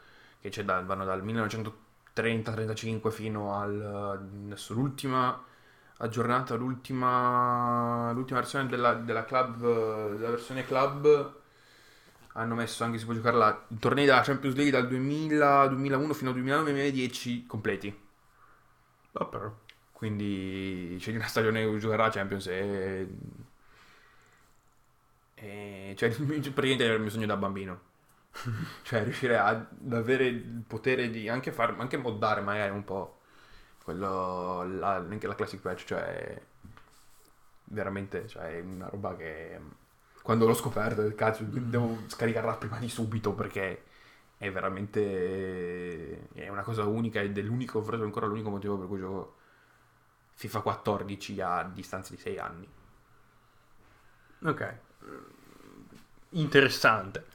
che 0.43 0.49
c'è 0.49 0.65
da- 0.65 0.81
vanno 0.83 1.05
dal 1.05 1.23
1930-35 1.23 3.11
fino 3.11 3.55
al 3.59 3.81
adesso 4.45 4.73
l'ultima 4.75 5.43
aggiornata 5.97 6.55
l'ultima 6.55 8.11
l'ultima 8.13 8.39
versione 8.41 8.67
della, 8.67 8.93
della 8.95 9.25
club 9.25 9.57
della 10.17 10.29
versione 10.31 10.65
club 10.65 11.33
hanno 12.33 12.55
messo 12.55 12.83
anche 12.83 12.97
si 12.97 13.05
può 13.05 13.13
giocare 13.13 13.37
la, 13.37 13.65
i 13.69 13.77
tornei 13.79 14.05
della 14.05 14.21
Champions 14.21 14.55
League 14.55 14.71
dal 14.71 14.87
2000 14.87 15.67
2001 15.67 16.13
fino 16.13 16.29
al 16.31 16.35
2009-2010 16.35 17.45
completi 17.47 17.95
Ah, 19.15 19.25
però. 19.25 19.51
quindi 19.91 20.97
c'è 20.99 21.15
una 21.15 21.27
stagione 21.27 21.63
che 21.69 21.77
giocherà 21.77 22.09
Champions 22.09 22.47
e, 22.47 23.07
e 25.35 25.93
cioè 25.97 26.09
praticamente 26.15 26.83
era 26.85 26.93
il 26.95 27.01
mio 27.01 27.09
sogno 27.09 27.25
da 27.25 27.37
bambino 27.37 27.81
cioè 28.83 29.03
riuscire 29.03 29.37
ad 29.37 29.91
avere 29.91 30.25
il 30.25 30.63
potere 30.67 31.09
di 31.09 31.29
anche 31.29 31.51
far 31.51 31.75
anche 31.79 31.97
moddare 31.97 32.41
magari 32.41 32.71
un 32.71 32.83
po' 32.83 33.19
quello 33.83 34.63
la, 34.63 34.95
anche 34.95 35.27
la 35.27 35.35
classic 35.35 35.61
patch 35.61 35.85
cioè 35.85 36.41
veramente 37.65 38.27
cioè 38.27 38.59
una 38.61 38.87
roba 38.89 39.15
che 39.15 39.59
quando 40.21 40.45
l'ho 40.47 40.53
scoperto 40.53 41.13
cazzo 41.15 41.43
devo 41.43 41.99
scaricarla 42.07 42.55
prima 42.55 42.77
di 42.79 42.89
subito 42.89 43.33
perché 43.33 43.83
è 44.37 44.51
veramente 44.51 46.27
è 46.33 46.49
una 46.49 46.63
cosa 46.63 46.85
unica 46.85 47.21
ed 47.21 47.37
è 47.37 47.41
l'unico 47.41 47.81
forse 47.81 48.03
ancora 48.03 48.25
l'unico 48.27 48.49
motivo 48.49 48.77
per 48.77 48.87
cui 48.87 48.99
gioco 48.99 49.37
FIFA 50.35 50.61
14 50.61 51.41
a 51.41 51.63
distanza 51.63 52.13
di 52.13 52.19
6 52.19 52.37
anni 52.39 52.67
Ok. 54.45 54.61
Interessante. 56.31 57.25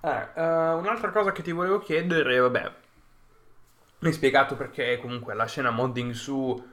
Eh, 0.00 0.28
eh, 0.34 0.42
un'altra 0.74 1.10
cosa 1.10 1.32
che 1.32 1.42
ti 1.42 1.52
volevo 1.52 1.78
chiedere, 1.78 2.38
vabbè, 2.38 2.72
mi 4.00 4.08
hai 4.08 4.14
spiegato 4.14 4.54
perché 4.56 4.98
comunque 5.00 5.34
la 5.34 5.46
scena 5.46 5.70
modding 5.70 6.12
su 6.12 6.66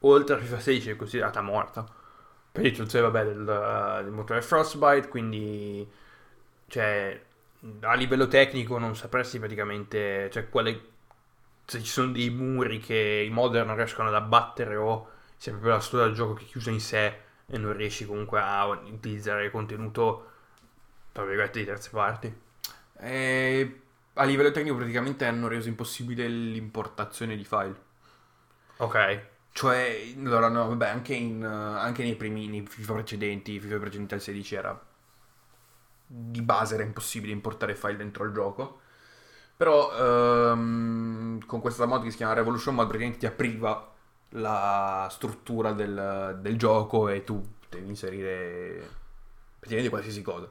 oltre 0.00 0.34
a 0.36 0.38
FIFA 0.38 0.60
16 0.60 0.90
è 0.90 0.96
considerata 0.96 1.40
morta. 1.42 1.86
Per 2.52 2.62
l'istruzione, 2.62 3.10
vabbè, 3.10 3.24
del, 3.24 4.00
del 4.04 4.12
motore 4.12 4.42
Frostbite, 4.42 5.08
quindi, 5.08 5.88
cioè, 6.68 7.20
a 7.80 7.94
livello 7.94 8.28
tecnico 8.28 8.78
non 8.78 8.94
sapresti 8.96 9.38
praticamente, 9.38 10.30
cioè, 10.30 10.48
quale, 10.48 10.80
se 11.64 11.80
ci 11.80 11.86
sono 11.90 12.12
dei 12.12 12.30
muri 12.30 12.78
che 12.78 13.24
i 13.26 13.30
modder 13.30 13.64
non 13.66 13.76
riescono 13.76 14.08
ad 14.08 14.14
abbattere 14.14 14.76
o 14.76 15.08
se 15.36 15.50
è 15.50 15.52
proprio 15.52 15.74
la 15.74 15.80
storia 15.80 16.06
del 16.06 16.14
gioco 16.14 16.34
che 16.34 16.44
è 16.44 16.46
chiusa 16.46 16.70
in 16.70 16.80
sé 16.80 17.20
e 17.46 17.58
non 17.58 17.72
riesci 17.76 18.06
comunque 18.06 18.40
a 18.40 18.66
utilizzare 18.66 19.50
contenuto, 19.50 20.31
tra 21.12 21.24
virgolette, 21.24 21.60
di 21.60 21.64
terze 21.66 21.90
parti. 21.90 22.34
e 22.98 23.80
a 24.14 24.24
livello 24.24 24.50
tecnico 24.50 24.76
praticamente 24.76 25.24
hanno 25.24 25.48
reso 25.48 25.68
impossibile 25.68 26.28
l'importazione 26.28 27.34
di 27.34 27.44
file 27.44 27.90
Ok. 28.82 29.30
Cioè, 29.52 30.14
allora 30.16 30.48
no, 30.48 30.68
vabbè, 30.68 30.88
anche, 30.88 31.14
in, 31.14 31.44
anche 31.44 32.02
nei 32.02 32.16
primi 32.16 32.48
nei 32.48 32.66
FIFA 32.66 32.94
precedenti, 32.94 33.60
FIFA 33.60 33.78
precedenti 33.78 34.14
al 34.14 34.20
16 34.20 34.54
era 34.54 34.86
di 36.14 36.42
base 36.42 36.74
era 36.74 36.82
impossibile 36.82 37.32
importare 37.32 37.74
file 37.74 37.96
dentro 37.96 38.24
il 38.24 38.32
gioco. 38.32 38.80
Però 39.56 40.52
ehm, 40.52 41.44
con 41.46 41.60
questa 41.60 41.86
mod 41.86 42.02
che 42.02 42.10
si 42.10 42.16
chiama 42.16 42.32
Revolution 42.34 42.74
Mod 42.74 42.86
praticamente 42.86 43.20
ti 43.20 43.26
apriva 43.26 43.90
la 44.30 45.08
struttura 45.10 45.72
del, 45.72 46.38
del 46.40 46.56
gioco 46.58 47.08
e 47.08 47.22
tu 47.24 47.40
devi 47.68 47.88
inserire 47.88 48.88
praticamente 49.58 49.90
qualsiasi 49.90 50.22
cosa. 50.22 50.50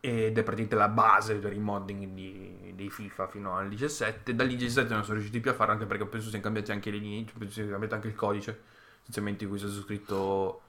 Ed 0.00 0.38
è 0.38 0.42
praticamente 0.42 0.76
la 0.76 0.88
base 0.88 1.34
per 1.36 1.52
il 1.52 1.60
modding 1.60 2.06
di, 2.08 2.72
di 2.74 2.88
FIFA 2.88 3.26
fino 3.28 3.56
al 3.56 3.68
17. 3.68 4.34
Dal 4.34 4.46
17 4.46 4.92
non 4.94 5.02
sono 5.02 5.14
riusciti 5.14 5.40
più 5.40 5.50
a 5.50 5.54
farlo 5.54 5.72
anche 5.72 5.86
perché 5.86 6.06
penso 6.06 6.28
siano 6.28 6.44
cambiati 6.44 6.70
anche 6.70 6.90
le 6.90 6.98
linee, 6.98 7.32
penso 7.36 7.54
sia 7.54 7.68
cambiato 7.68 7.94
anche 7.96 8.08
il 8.08 8.14
codice, 8.14 8.60
essenzialmente 9.00 9.44
in 9.44 9.50
cui 9.50 9.58
sia 9.58 9.68
scritto 9.68 10.62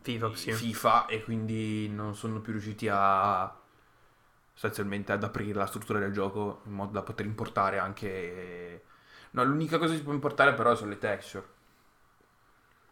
FIFA, 0.00 0.34
sì. 0.34 0.52
FIFA 0.52 1.06
e 1.06 1.22
quindi 1.24 1.88
non 1.88 2.14
sono 2.14 2.40
più 2.40 2.52
riusciti 2.52 2.88
a 2.90 3.52
sostanzialmente 4.52 5.12
ad 5.12 5.22
aprire 5.22 5.54
la 5.54 5.66
struttura 5.66 5.98
del 5.98 6.12
gioco 6.12 6.62
in 6.64 6.72
modo 6.72 6.92
da 6.92 7.02
poter 7.02 7.26
importare 7.26 7.78
anche 7.78 8.82
no 9.30 9.44
l'unica 9.44 9.78
cosa 9.78 9.92
che 9.92 9.98
si 9.98 10.02
può 10.02 10.12
importare 10.12 10.52
però 10.54 10.74
sono 10.74 10.90
le 10.90 10.98
texture 10.98 11.46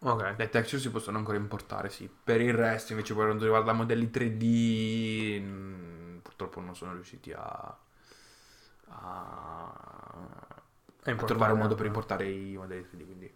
Ok. 0.06 0.34
le 0.36 0.48
texture 0.48 0.80
si 0.80 0.90
possono 0.90 1.18
ancora 1.18 1.36
importare 1.36 1.90
sì 1.90 2.08
per 2.08 2.40
il 2.40 2.54
resto 2.54 2.92
invece 2.92 3.14
per 3.14 3.24
quanto 3.24 3.44
riguarda 3.44 3.72
modelli 3.72 4.08
3D 4.08 5.40
mm, 5.40 6.18
purtroppo 6.18 6.60
non 6.60 6.76
sono 6.76 6.92
riusciti 6.92 7.32
a 7.32 7.76
a, 8.88 9.72
a 11.04 11.14
trovare 11.24 11.52
un 11.52 11.58
modo 11.58 11.74
per 11.74 11.86
importare 11.86 12.28
i 12.28 12.56
modelli 12.56 12.82
3D 12.82 13.04
quindi 13.04 13.34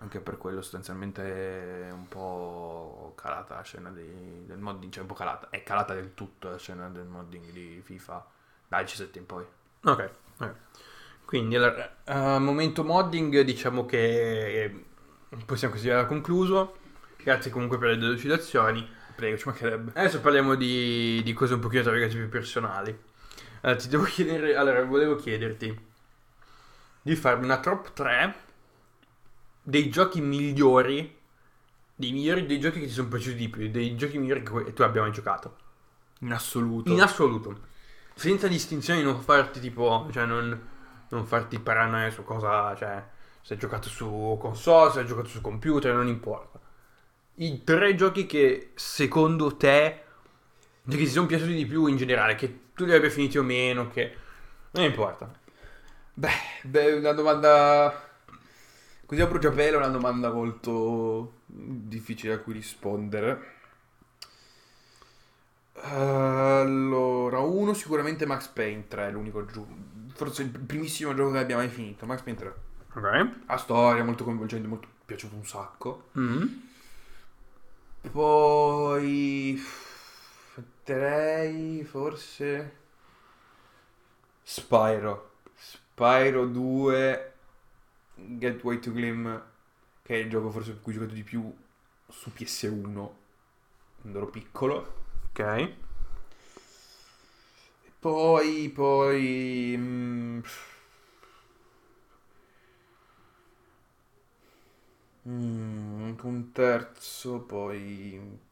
anche 0.00 0.20
per 0.20 0.38
quello 0.38 0.62
sostanzialmente 0.62 1.88
è 1.88 1.90
un 1.90 2.06
po' 2.06 3.12
calata 3.16 3.56
la 3.56 3.62
scena 3.62 3.90
di- 3.90 4.46
del 4.46 4.58
modding, 4.58 4.92
cioè 4.92 5.02
un 5.02 5.08
po' 5.08 5.14
calata, 5.14 5.50
è 5.50 5.64
calata 5.64 5.92
del 5.92 6.14
tutto 6.14 6.50
la 6.50 6.56
scena 6.56 6.88
del 6.88 7.06
modding 7.06 7.50
di 7.50 7.80
FIFA 7.82 8.24
dal 8.68 8.84
C7 8.84 9.18
in 9.18 9.26
poi. 9.26 9.44
Ok. 9.82 10.10
ok. 10.38 10.54
Quindi, 11.24 11.56
allora, 11.56 11.96
a 12.04 12.38
momento 12.38 12.84
modding, 12.84 13.40
diciamo 13.40 13.84
che 13.86 14.84
possiamo 15.44 15.74
considerare 15.74 16.06
concluso. 16.06 16.76
Grazie 17.22 17.50
comunque 17.50 17.78
per 17.78 17.90
le 17.90 17.98
delucidazioni. 17.98 18.88
Prego, 19.14 19.36
ci 19.36 19.46
mancherebbe. 19.46 19.92
Adesso 19.94 20.20
parliamo 20.20 20.54
di, 20.54 21.20
di 21.24 21.32
cose 21.32 21.54
un 21.54 21.60
pochino 21.60 21.82
tra 21.82 21.90
virgolette 21.90 22.18
più 22.18 22.28
personali. 22.28 22.96
Allora, 23.62 23.78
ti 23.78 23.88
devo 23.88 24.04
chiedere, 24.10 24.54
allora, 24.54 24.84
volevo 24.84 25.16
chiederti 25.16 25.86
di 27.02 27.16
farmi 27.16 27.44
una 27.44 27.58
top 27.58 27.92
3 27.92 28.34
dei 29.62 29.90
giochi 29.90 30.20
migliori, 30.20 31.18
dei 31.94 32.12
migliori 32.12 32.46
dei 32.46 32.60
giochi 32.60 32.80
che 32.80 32.86
ti 32.86 32.92
sono 32.92 33.08
piaciuti 33.08 33.36
di 33.36 33.48
più, 33.48 33.68
dei 33.70 33.96
giochi 33.96 34.18
migliori 34.18 34.42
che 34.42 34.72
tu 34.72 34.82
abbia 34.82 35.02
mai 35.02 35.12
giocato. 35.12 35.56
In 36.20 36.32
assoluto. 36.32 36.92
In 36.92 37.00
assoluto. 37.00 37.66
Senza 38.14 38.48
distinzioni, 38.48 39.02
non 39.02 39.20
farti 39.20 39.60
tipo, 39.60 40.08
cioè 40.12 40.24
non, 40.24 40.68
non 41.08 41.26
farti 41.26 41.58
paranoia 41.58 42.10
su 42.10 42.24
cosa, 42.24 42.74
cioè, 42.76 43.04
se 43.48 43.54
hai 43.54 43.60
giocato 43.60 43.88
su 43.88 44.36
console, 44.38 44.92
se 44.92 44.98
hai 45.00 45.06
giocato 45.06 45.28
su 45.28 45.40
computer, 45.40 45.94
non 45.94 46.06
importa. 46.06 46.60
i 47.36 47.64
tre 47.64 47.94
giochi 47.94 48.26
che 48.26 48.72
secondo 48.74 49.56
te 49.56 50.02
che 50.86 50.96
ti 50.98 51.06
sono 51.06 51.24
piaciuti 51.24 51.54
di 51.54 51.64
più 51.64 51.86
in 51.86 51.96
generale, 51.96 52.34
che 52.34 52.72
tu 52.74 52.84
li 52.84 52.92
abbia 52.92 53.08
finiti 53.08 53.38
o 53.38 53.42
meno, 53.42 53.88
che 53.88 54.14
non 54.72 54.84
importa. 54.84 55.32
Beh, 56.12 56.28
beh, 56.64 56.92
una 56.98 57.12
domanda 57.12 58.10
così 59.06 59.22
a 59.22 59.26
bruciapelo 59.26 59.78
è 59.78 59.80
una 59.80 59.88
domanda 59.88 60.30
molto 60.30 61.40
difficile 61.46 62.34
a 62.34 62.38
cui 62.40 62.52
rispondere. 62.52 63.54
Allora, 65.72 67.38
uno 67.38 67.72
sicuramente 67.72 68.26
Max 68.26 68.48
Payne 68.48 68.88
3, 68.88 69.10
l'unico 69.10 69.46
gioco, 69.46 69.74
forse 70.12 70.42
il 70.42 70.50
primissimo 70.50 71.14
gioco 71.14 71.32
che 71.32 71.38
abbiamo 71.38 71.62
mai 71.62 71.70
finito, 71.70 72.04
Max 72.04 72.20
Payne 72.20 72.38
3. 72.38 72.66
Ok. 72.98 73.30
Ha 73.46 73.56
storia, 73.56 74.02
molto 74.02 74.24
coinvolgente, 74.24 74.66
molto 74.66 74.88
piaciuto 75.04 75.36
un 75.36 75.46
sacco. 75.46 76.08
Mm. 76.18 76.46
Poi 78.10 79.62
metterei 80.56 81.84
forse 81.84 82.76
Spyro. 84.42 85.30
Spyro 85.54 86.46
2 86.46 87.32
Gateway 88.16 88.80
to 88.80 88.90
Glim, 88.90 89.44
che 90.02 90.14
è 90.14 90.18
il 90.18 90.28
gioco 90.28 90.50
forse 90.50 90.72
per 90.72 90.82
cui 90.82 90.92
ho 90.92 90.96
giocato 90.96 91.14
di 91.14 91.22
più 91.22 91.56
su 92.08 92.32
PS1 92.34 93.08
quando 94.00 94.18
ero 94.18 94.26
piccolo. 94.26 94.94
Ok. 95.30 95.72
Poi, 98.00 98.68
poi... 98.70 99.74
mm, 99.76 100.40
mm, 105.28 106.02
anche 106.04 106.26
un 106.26 106.52
terzo, 106.52 107.40
poi... 107.40 108.46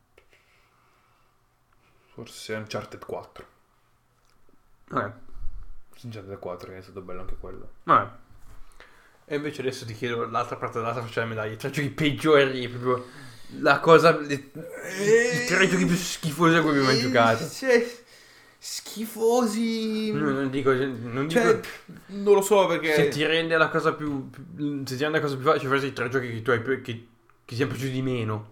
Forse 2.12 2.54
Uncharted 2.54 3.04
4. 3.04 3.46
Vabbè. 4.88 5.12
Uncharted 6.02 6.38
4 6.38 6.70
che 6.70 6.78
è 6.78 6.82
stato 6.82 7.00
bello 7.02 7.20
anche 7.20 7.36
quello. 7.36 7.70
Vabbè. 7.84 8.10
E 9.26 9.36
invece 9.36 9.60
adesso 9.60 9.84
ti 9.84 9.92
chiedo 9.92 10.24
l'altra 10.30 10.56
parte 10.56 10.78
dell'altra 10.78 11.02
faccia 11.02 11.20
della 11.20 11.34
medaglia. 11.34 11.56
Tre 11.56 11.70
giochi 11.70 11.90
peggiori, 11.90 12.68
proprio 12.68 13.04
la 13.60 13.80
cosa. 13.80 14.16
le- 14.18 14.34
I 14.34 15.46
tre 15.46 15.68
giochi 15.68 15.84
più 15.84 15.96
schifosi 15.96 16.54
a 16.54 16.60
cui 16.60 16.70
abbiamo 16.70 16.86
mai 16.86 17.00
giocato. 17.00 17.48
Cioè, 17.48 18.04
schifosi... 18.68 20.10
No, 20.10 20.30
non 20.30 20.50
dico. 20.50 20.72
Non 20.72 21.28
dico 21.28 21.40
Cioè, 21.40 21.60
non 22.06 22.34
lo 22.34 22.42
so 22.42 22.66
perché... 22.66 22.94
se 22.94 23.08
ti 23.08 23.24
rende 23.24 23.56
la 23.56 23.68
cosa 23.68 23.92
più. 23.94 24.28
Se 24.84 24.96
ti 24.96 25.02
rende 25.02 25.18
la 25.18 25.20
cosa 25.20 25.36
più 25.36 25.44
facile, 25.44 25.68
forse 25.68 25.86
i 25.86 25.92
tre 25.92 26.08
giochi 26.08 26.30
che 26.32 26.42
tu 26.42 26.50
hai 26.50 26.60
più- 26.60 26.80
che, 26.82 26.82
che 26.82 27.06
ti 27.44 27.54
sono 27.54 27.68
piaciuti 27.68 27.92
di 27.92 28.02
meno. 28.02 28.50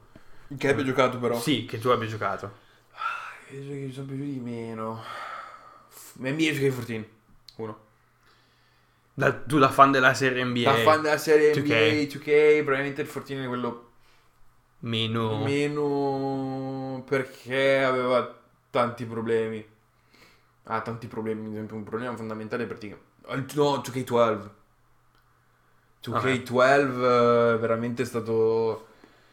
Che 0.56 0.68
abbia 0.68 0.84
giocato 0.84 1.18
però. 1.18 1.40
Sì, 1.40 1.64
che 1.64 1.78
tu 1.80 1.88
abbia 1.88 2.06
giocato. 2.06 2.62
Che 3.48 3.60
giochi 3.60 3.74
mi 3.78 3.92
sono 3.92 4.06
piaciuti 4.06 4.30
di 4.30 4.38
meno. 4.38 5.02
NBA 6.18 6.30
2K14. 6.30 7.04
Uno. 7.56 7.78
Da- 9.14 9.32
tu 9.32 9.58
da 9.58 9.68
fan 9.68 9.90
della 9.90 10.14
serie 10.14 10.44
NBA. 10.44 10.62
Da 10.62 10.76
fan 10.76 11.02
della 11.02 11.18
serie 11.18 11.52
2K. 11.52 11.58
NBA 11.64 12.14
2K, 12.14 12.56
probabilmente 12.62 13.02
il 13.02 13.10
14 13.10 13.44
è 13.44 13.48
quello 13.48 13.90
Meno. 14.80 15.42
meno 15.42 17.02
perché 17.04 17.82
aveva 17.82 18.32
tanti 18.70 19.04
problemi. 19.06 19.72
Ha 20.64 20.80
tanti 20.80 21.06
problemi, 21.06 21.46
ad 21.46 21.52
esempio 21.52 21.76
un 21.76 21.84
problema 21.84 22.16
fondamentale 22.16 22.66
per 22.66 22.78
te. 22.78 22.96
No, 23.54 23.76
2K12. 23.82 24.50
2K12 26.02 27.54
eh, 27.54 27.58
veramente 27.58 28.02
è 28.02 28.06
stato... 28.06 28.88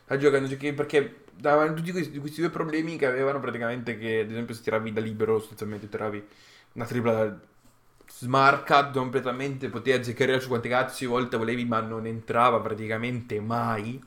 Sta 0.05 0.17
giocando 0.17 0.47
2K 0.47 0.73
perché 0.73 1.23
davano 1.33 1.73
tutti 1.73 1.91
questi, 1.91 2.19
questi 2.19 2.41
due 2.41 2.49
problemi 2.49 2.97
che 2.97 3.05
avevano 3.05 3.39
praticamente 3.39 3.97
che 3.97 4.19
ad 4.19 4.29
esempio 4.29 4.53
se 4.53 4.61
tiravi 4.61 4.91
da 4.91 5.01
libero 5.01 5.39
sostanzialmente 5.39 5.87
tiravi 5.89 6.27
una 6.73 6.85
tripla 6.85 7.39
smarca 8.07 8.89
completamente, 8.89 9.69
potevi 9.69 9.97
azzeccare 9.97 10.39
su 10.39 10.49
quante 10.49 10.69
cazzo 10.69 11.07
volte 11.07 11.37
volevi 11.37 11.65
ma 11.65 11.79
non 11.79 12.05
entrava 12.05 12.59
praticamente 12.59 13.39
mai. 13.39 14.01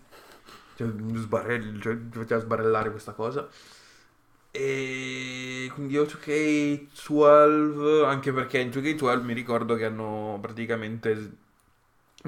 Cioè, 0.76 0.88
sbarrell- 1.14 1.80
cioè, 1.80 1.96
faceva 2.10 2.40
sbarellare 2.40 2.90
questa 2.90 3.12
cosa. 3.12 3.48
E 4.56 5.68
quindi 5.74 5.94
io 5.94 6.04
2K12, 6.04 8.04
anche 8.04 8.32
perché 8.32 8.60
in 8.60 8.70
2K12 8.70 9.24
mi 9.24 9.32
ricordo 9.34 9.74
che 9.74 9.84
hanno 9.84 10.38
praticamente 10.40 11.38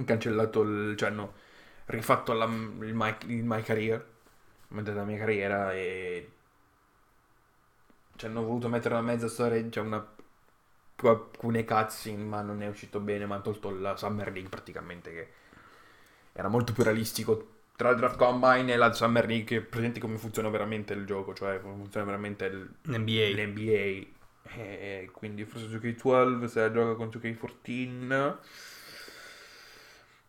cancellato, 0.05 0.63
il, 0.63 0.97
cioè 0.97 1.11
hanno 1.11 1.35
rifatto 1.87 2.33
la- 2.33 2.45
il, 2.47 2.95
my, 2.95 3.15
il 3.27 3.45
My 3.45 3.63
Career, 3.63 4.05
la 4.71 5.05
mia 5.05 5.19
carriera 5.19 5.73
e 5.75 6.31
ci 8.17 8.27
hanno 8.27 8.43
voluto 8.43 8.69
mettere 8.69 8.95
una 8.95 9.03
mezza 9.03 9.29
storia, 9.29 9.69
cioè 9.71 9.85
una 9.85 10.05
alcune 11.03 11.65
cutscene, 11.65 12.23
ma 12.25 12.41
non 12.43 12.63
è 12.63 12.69
uscito 12.69 12.99
bene, 13.01 13.27
ma 13.27 13.35
hanno 13.35 13.45
tolto 13.45 13.71
la 13.71 13.97
Summer 13.97 14.31
League 14.33 14.49
praticamente 14.51 15.11
che 15.13 15.29
era 16.33 16.49
molto 16.49 16.73
più 16.73 16.83
realistico 16.83 17.55
tra 17.77 17.91
il 17.91 17.97
Draft 17.97 18.17
Combine 18.17 18.73
e 18.73 18.77
la 18.77 18.93
Summer 18.93 19.27
League, 19.27 19.45
che 19.45 19.61
presenti 19.63 20.01
come 20.01 20.17
funziona 20.19 20.49
veramente 20.49 20.93
il 20.95 21.05
gioco, 21.07 21.35
cioè 21.35 21.61
come 21.61 21.77
funziona 21.77 22.07
veramente 22.07 22.45
il, 22.47 22.69
NBA. 22.83 23.31
l'NBA. 23.35 24.15
E 24.59 25.11
quindi 25.13 25.45
forse 25.45 25.67
2K12 25.69 26.47
se 26.47 26.61
la 26.61 26.73
gioca 26.73 26.95
con 26.95 27.11
2K14. 27.11 28.39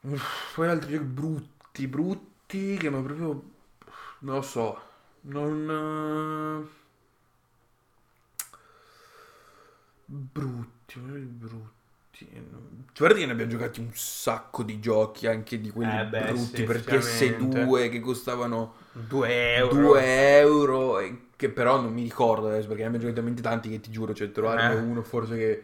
Uff, 0.03 0.55
Poi 0.55 0.67
altri 0.67 0.91
giochi 0.93 1.03
brutti, 1.05 1.87
brutti, 1.87 2.77
che 2.77 2.89
ma 2.89 3.01
proprio... 3.01 3.43
Non 4.19 4.35
lo 4.35 4.41
so. 4.41 4.81
Non... 5.21 6.65
eh, 6.65 6.75
Brutti, 10.07 10.99
brutti. 10.99 11.76
Guarda 12.97 13.19
che 13.19 13.25
ne 13.27 13.31
abbiamo 13.33 13.51
giocati 13.51 13.79
un 13.79 13.89
sacco 13.93 14.63
di 14.63 14.79
giochi, 14.79 15.27
anche 15.27 15.61
di 15.61 15.69
quelli 15.69 15.95
Eh 15.95 16.05
beh, 16.05 16.33
brutti 16.33 16.35
sì, 16.35 16.63
per 16.63 16.75
effettivamente. 16.77 16.83
PS2 16.83 17.89
che 17.89 17.99
costavano 17.99 18.73
2 18.91 19.55
euro. 19.55 19.69
2 19.69 20.37
euro, 20.39 20.99
che 21.35 21.49
però 21.49 21.79
non 21.79 21.93
mi 21.93 22.01
ricordo 22.03 22.47
adesso 22.47 22.67
perché 22.67 22.81
ne 22.81 22.87
abbiamo 22.87 23.05
giocati 23.05 23.19
talmente 23.19 23.41
tanti 23.41 23.69
che 23.69 23.79
ti 23.79 23.91
giuro, 23.91 24.13
cioè 24.13 24.31
trovarne 24.31 24.73
Eh. 24.73 24.75
uno 24.75 25.03
forse 25.03 25.37
che 25.37 25.63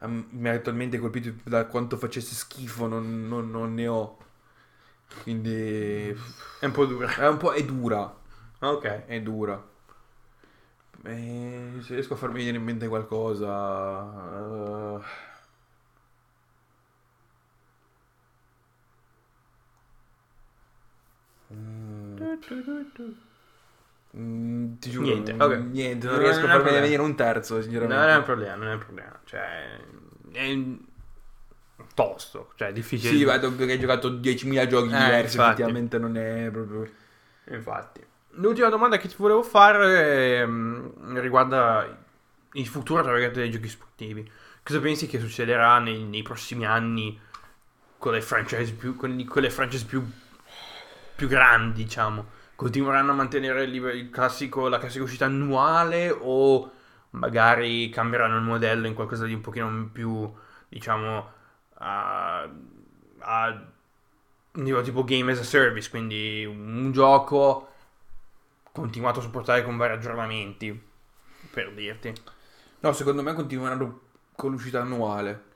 um, 0.00 0.26
mi 0.30 0.48
ha 0.48 0.52
attualmente 0.54 0.98
colpito 0.98 1.32
da 1.44 1.66
quanto 1.66 1.96
facesse 1.96 2.34
schifo, 2.34 2.86
non, 2.88 3.28
non- 3.28 3.50
non 3.50 3.74
ne 3.74 3.86
ho. 3.86 4.16
Quindi 5.22 6.16
È 6.60 6.64
un 6.64 6.72
po' 6.72 6.86
dura. 6.86 7.14
è 7.16 7.28
un 7.28 7.36
po' 7.36 7.52
è 7.52 7.62
dura, 7.64 8.12
Ok. 8.62 9.04
è 9.06 9.20
dura. 9.22 9.62
E 11.04 11.78
se 11.82 11.94
riesco 11.94 12.14
a 12.14 12.16
farmi 12.16 12.36
venire 12.38 12.58
in 12.58 12.62
mente 12.64 12.86
qualcosa... 12.86 13.48
eh, 14.98 15.30
mm, 24.16 24.74
ti 24.78 24.90
giuro, 24.90 25.06
Niente, 25.06 25.32
mm, 25.32 25.40
ok. 25.40 25.58
niente, 25.70 26.06
non 26.06 26.14
Non- 26.16 26.22
riesco 26.24 26.40
non 26.46 26.50
a 26.50 26.60
farmi 26.60 26.80
venire 26.80 27.02
un 27.02 27.14
terzo, 27.14 27.54
Non 27.54 27.62
sinceramente. 27.62 28.12
è 28.12 28.16
un 28.16 28.22
problema, 28.22 28.54
non 28.56 28.68
è 28.68 28.72
un 28.74 28.78
problema. 28.78 29.20
Cioè, 29.24 29.78
è 30.32 30.46
tosto. 31.94 32.52
Cioè, 32.56 32.68
è 32.68 32.72
difficile. 32.72 33.10
Sì, 33.16 33.24
vedo 33.24 33.54
che 33.56 33.64
hai 33.64 33.78
giocato 33.78 34.08
10.000 34.08 34.66
giochi 34.66 34.88
Eh, 34.88 34.96
diversi, 34.98 35.36
infatti. 35.36 35.50
effettivamente 35.50 35.98
non 35.98 36.16
è 36.16 36.48
proprio... 36.50 36.90
Infatti. 37.50 38.00
L'ultima 38.36 38.68
domanda 38.70 38.96
che 38.96 39.08
ti 39.08 39.14
volevo 39.18 39.42
fare 39.42 40.38
ehm, 40.38 41.20
riguarda 41.20 41.98
il 42.52 42.66
futuro 42.66 43.02
dei 43.30 43.50
giochi 43.50 43.68
sportivi. 43.68 44.30
Cosa 44.62 44.80
pensi 44.80 45.06
che 45.06 45.18
succederà 45.18 45.78
nei, 45.80 46.04
nei 46.04 46.22
prossimi 46.22 46.64
anni 46.64 47.18
con 47.98 48.12
le 48.12 48.22
franchise 48.22 48.72
più, 48.72 48.96
con, 48.96 49.22
con 49.24 49.42
le 49.42 49.50
franchise 49.50 49.84
più, 49.84 50.02
più 51.14 51.28
grandi, 51.28 51.84
diciamo? 51.84 52.26
Continueranno 52.54 53.12
a 53.12 53.14
mantenere 53.14 53.64
il, 53.64 53.74
il 53.74 54.10
classico, 54.10 54.68
la 54.68 54.78
classica 54.78 55.04
uscita 55.04 55.24
annuale 55.24 56.10
o 56.10 56.70
magari 57.10 57.88
cambieranno 57.90 58.36
il 58.36 58.42
modello 58.42 58.86
in 58.86 58.94
qualcosa 58.94 59.26
di 59.26 59.34
un 59.34 59.40
pochino 59.40 59.88
più, 59.92 60.32
diciamo, 60.68 61.30
a, 61.74 62.48
a 63.18 63.62
tipo 64.52 65.04
game 65.04 65.32
as 65.32 65.38
a 65.38 65.44
service, 65.44 65.90
quindi 65.90 66.44
un 66.44 66.90
gioco 66.92 67.68
continuato 68.72 69.20
a 69.20 69.22
supportare 69.22 69.64
con 69.64 69.76
vari 69.76 69.94
aggiornamenti, 69.94 70.90
per 71.50 71.72
dirti, 71.72 72.12
No, 72.80 72.92
secondo 72.92 73.22
me 73.22 73.32
continueranno 73.34 74.00
con 74.34 74.50
l'uscita 74.50 74.80
annuale. 74.80 75.50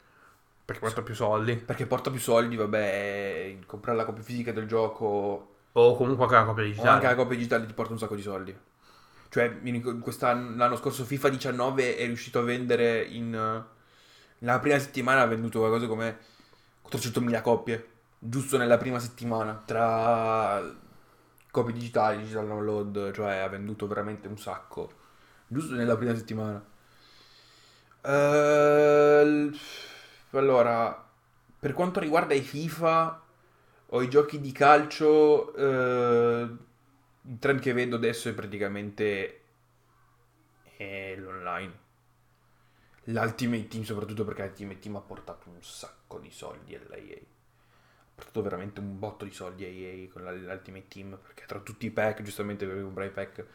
Perché 0.66 0.80
porta 0.80 1.02
più 1.02 1.14
soldi. 1.14 1.56
Perché 1.56 1.86
porta 1.86 2.10
più 2.10 2.20
soldi, 2.20 2.56
vabbè, 2.56 3.58
comprare 3.66 3.96
la 3.98 4.04
copia 4.04 4.22
fisica 4.22 4.52
del 4.52 4.66
gioco 4.68 5.54
O 5.74 5.94
comunque 5.96 6.24
anche 6.24 6.34
la 6.34 6.44
copia 6.44 6.64
o 6.76 6.86
digitale. 6.86 6.88
anche 6.88 7.06
la 7.06 7.14
copia 7.14 7.36
digitale 7.36 7.66
ti 7.66 7.72
porta 7.74 7.92
un 7.92 7.98
sacco 7.98 8.14
di 8.14 8.22
soldi. 8.22 8.56
Cioè, 9.28 9.58
l'anno 9.62 10.76
scorso 10.76 11.04
FIFA 11.04 11.28
19 11.28 11.96
è 11.96 12.06
riuscito 12.06 12.38
a 12.38 12.42
vendere 12.42 13.02
in... 13.04 13.34
eh, 13.34 13.74
Nella 14.38 14.60
prima 14.60 14.78
settimana 14.78 15.22
ha 15.22 15.26
venduto 15.26 15.58
qualcosa 15.60 15.86
come 15.86 16.18
400.000 16.82 17.40
copie. 17.42 17.90
Giusto 18.18 18.56
nella 18.58 18.78
prima 18.78 18.98
settimana. 18.98 19.62
Tra 19.64 20.62
copie 21.50 21.72
digitali, 21.74 22.18
digital 22.18 22.46
download, 22.46 23.12
cioè 23.12 23.36
ha 23.38 23.48
venduto 23.48 23.86
veramente 23.86 24.28
un 24.28 24.38
sacco, 24.38 24.90
giusto 25.48 25.74
nella 25.74 25.96
prima 25.96 26.14
settimana. 26.14 26.62
Uh, 28.04 29.50
allora, 30.30 31.08
per 31.58 31.72
quanto 31.72 32.00
riguarda 32.00 32.34
i 32.34 32.40
FIFA 32.40 33.22
o 33.86 34.02
i 34.02 34.08
giochi 34.08 34.40
di 34.40 34.52
calcio, 34.52 35.52
uh, 35.56 36.58
il 37.22 37.38
trend 37.38 37.60
che 37.60 37.72
vedo 37.72 37.96
adesso 37.96 38.28
è 38.28 38.34
praticamente 38.34 39.40
è 40.76 41.14
l'online. 41.16 41.84
L'Ultimate 43.04 43.68
Team, 43.68 43.84
soprattutto 43.84 44.24
perché 44.24 44.42
l'Ultimate 44.42 44.78
Team 44.80 44.96
ha 44.96 45.00
portato 45.00 45.48
un 45.48 45.62
sacco 45.62 46.18
di 46.18 46.30
soldi 46.30 46.74
all'EA. 46.74 47.16
Ha 47.16 48.14
portato 48.14 48.42
veramente 48.42 48.80
un 48.80 48.98
botto 48.98 49.24
di 49.24 49.32
soldi 49.32 49.64
a 49.64 49.68
EA 49.68 50.08
con 50.08 50.22
l'Ultimate 50.22 50.88
Team, 50.88 51.18
perché 51.22 51.44
tra 51.46 51.60
tutti 51.60 51.86
i 51.86 51.90
pack, 51.90 52.22
giustamente 52.22 52.66
per 52.66 52.82
comprare 52.82 53.08
i 53.08 53.12
pack, 53.12 53.46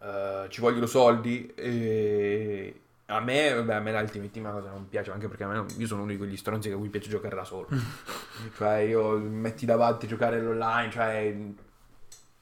uh, 0.00 0.48
ci 0.48 0.60
vogliono 0.60 0.86
soldi 0.86 1.52
e... 1.54 2.80
A 3.10 3.20
me, 3.20 3.54
vabbè, 3.54 3.74
a 3.74 3.80
me 3.80 3.92
l'Ultimate 3.92 4.30
Team 4.30 4.46
è 4.46 4.50
una 4.50 4.60
cosa 4.60 4.70
non 4.70 4.86
piace, 4.86 5.10
anche 5.10 5.28
perché 5.28 5.44
a 5.44 5.48
me, 5.48 5.64
io 5.78 5.86
sono 5.86 6.02
uno 6.02 6.10
di 6.10 6.18
quegli 6.18 6.36
stronzi 6.36 6.68
che 6.68 6.74
a 6.74 6.78
cui 6.78 6.90
piace 6.90 7.08
giocare 7.08 7.34
da 7.34 7.44
solo. 7.44 7.68
cioè, 8.54 8.76
io 8.80 9.16
metti 9.18 9.64
davanti 9.64 10.04
a 10.04 10.08
giocare 10.08 10.44
online, 10.44 10.90
cioè 10.90 11.36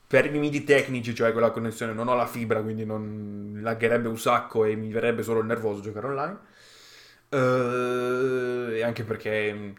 per 0.08 0.26
i 0.26 0.30
limiti 0.30 0.64
tecnici, 0.64 1.14
cioè 1.14 1.32
con 1.32 1.40
la 1.40 1.50
connessione, 1.50 1.92
non 1.92 2.08
ho 2.08 2.14
la 2.14 2.26
fibra, 2.26 2.62
quindi 2.62 2.84
non 2.84 3.58
lagherebbe 3.60 4.08
un 4.08 4.18
sacco 4.18 4.64
e 4.64 4.74
mi 4.74 4.90
verrebbe 4.90 5.22
solo 5.22 5.42
nervoso 5.42 5.80
giocare 5.80 6.06
online. 6.06 6.38
Uh, 7.28 8.70
e 8.72 8.82
anche 8.82 9.02
perché 9.04 9.52
mm, 9.52 9.70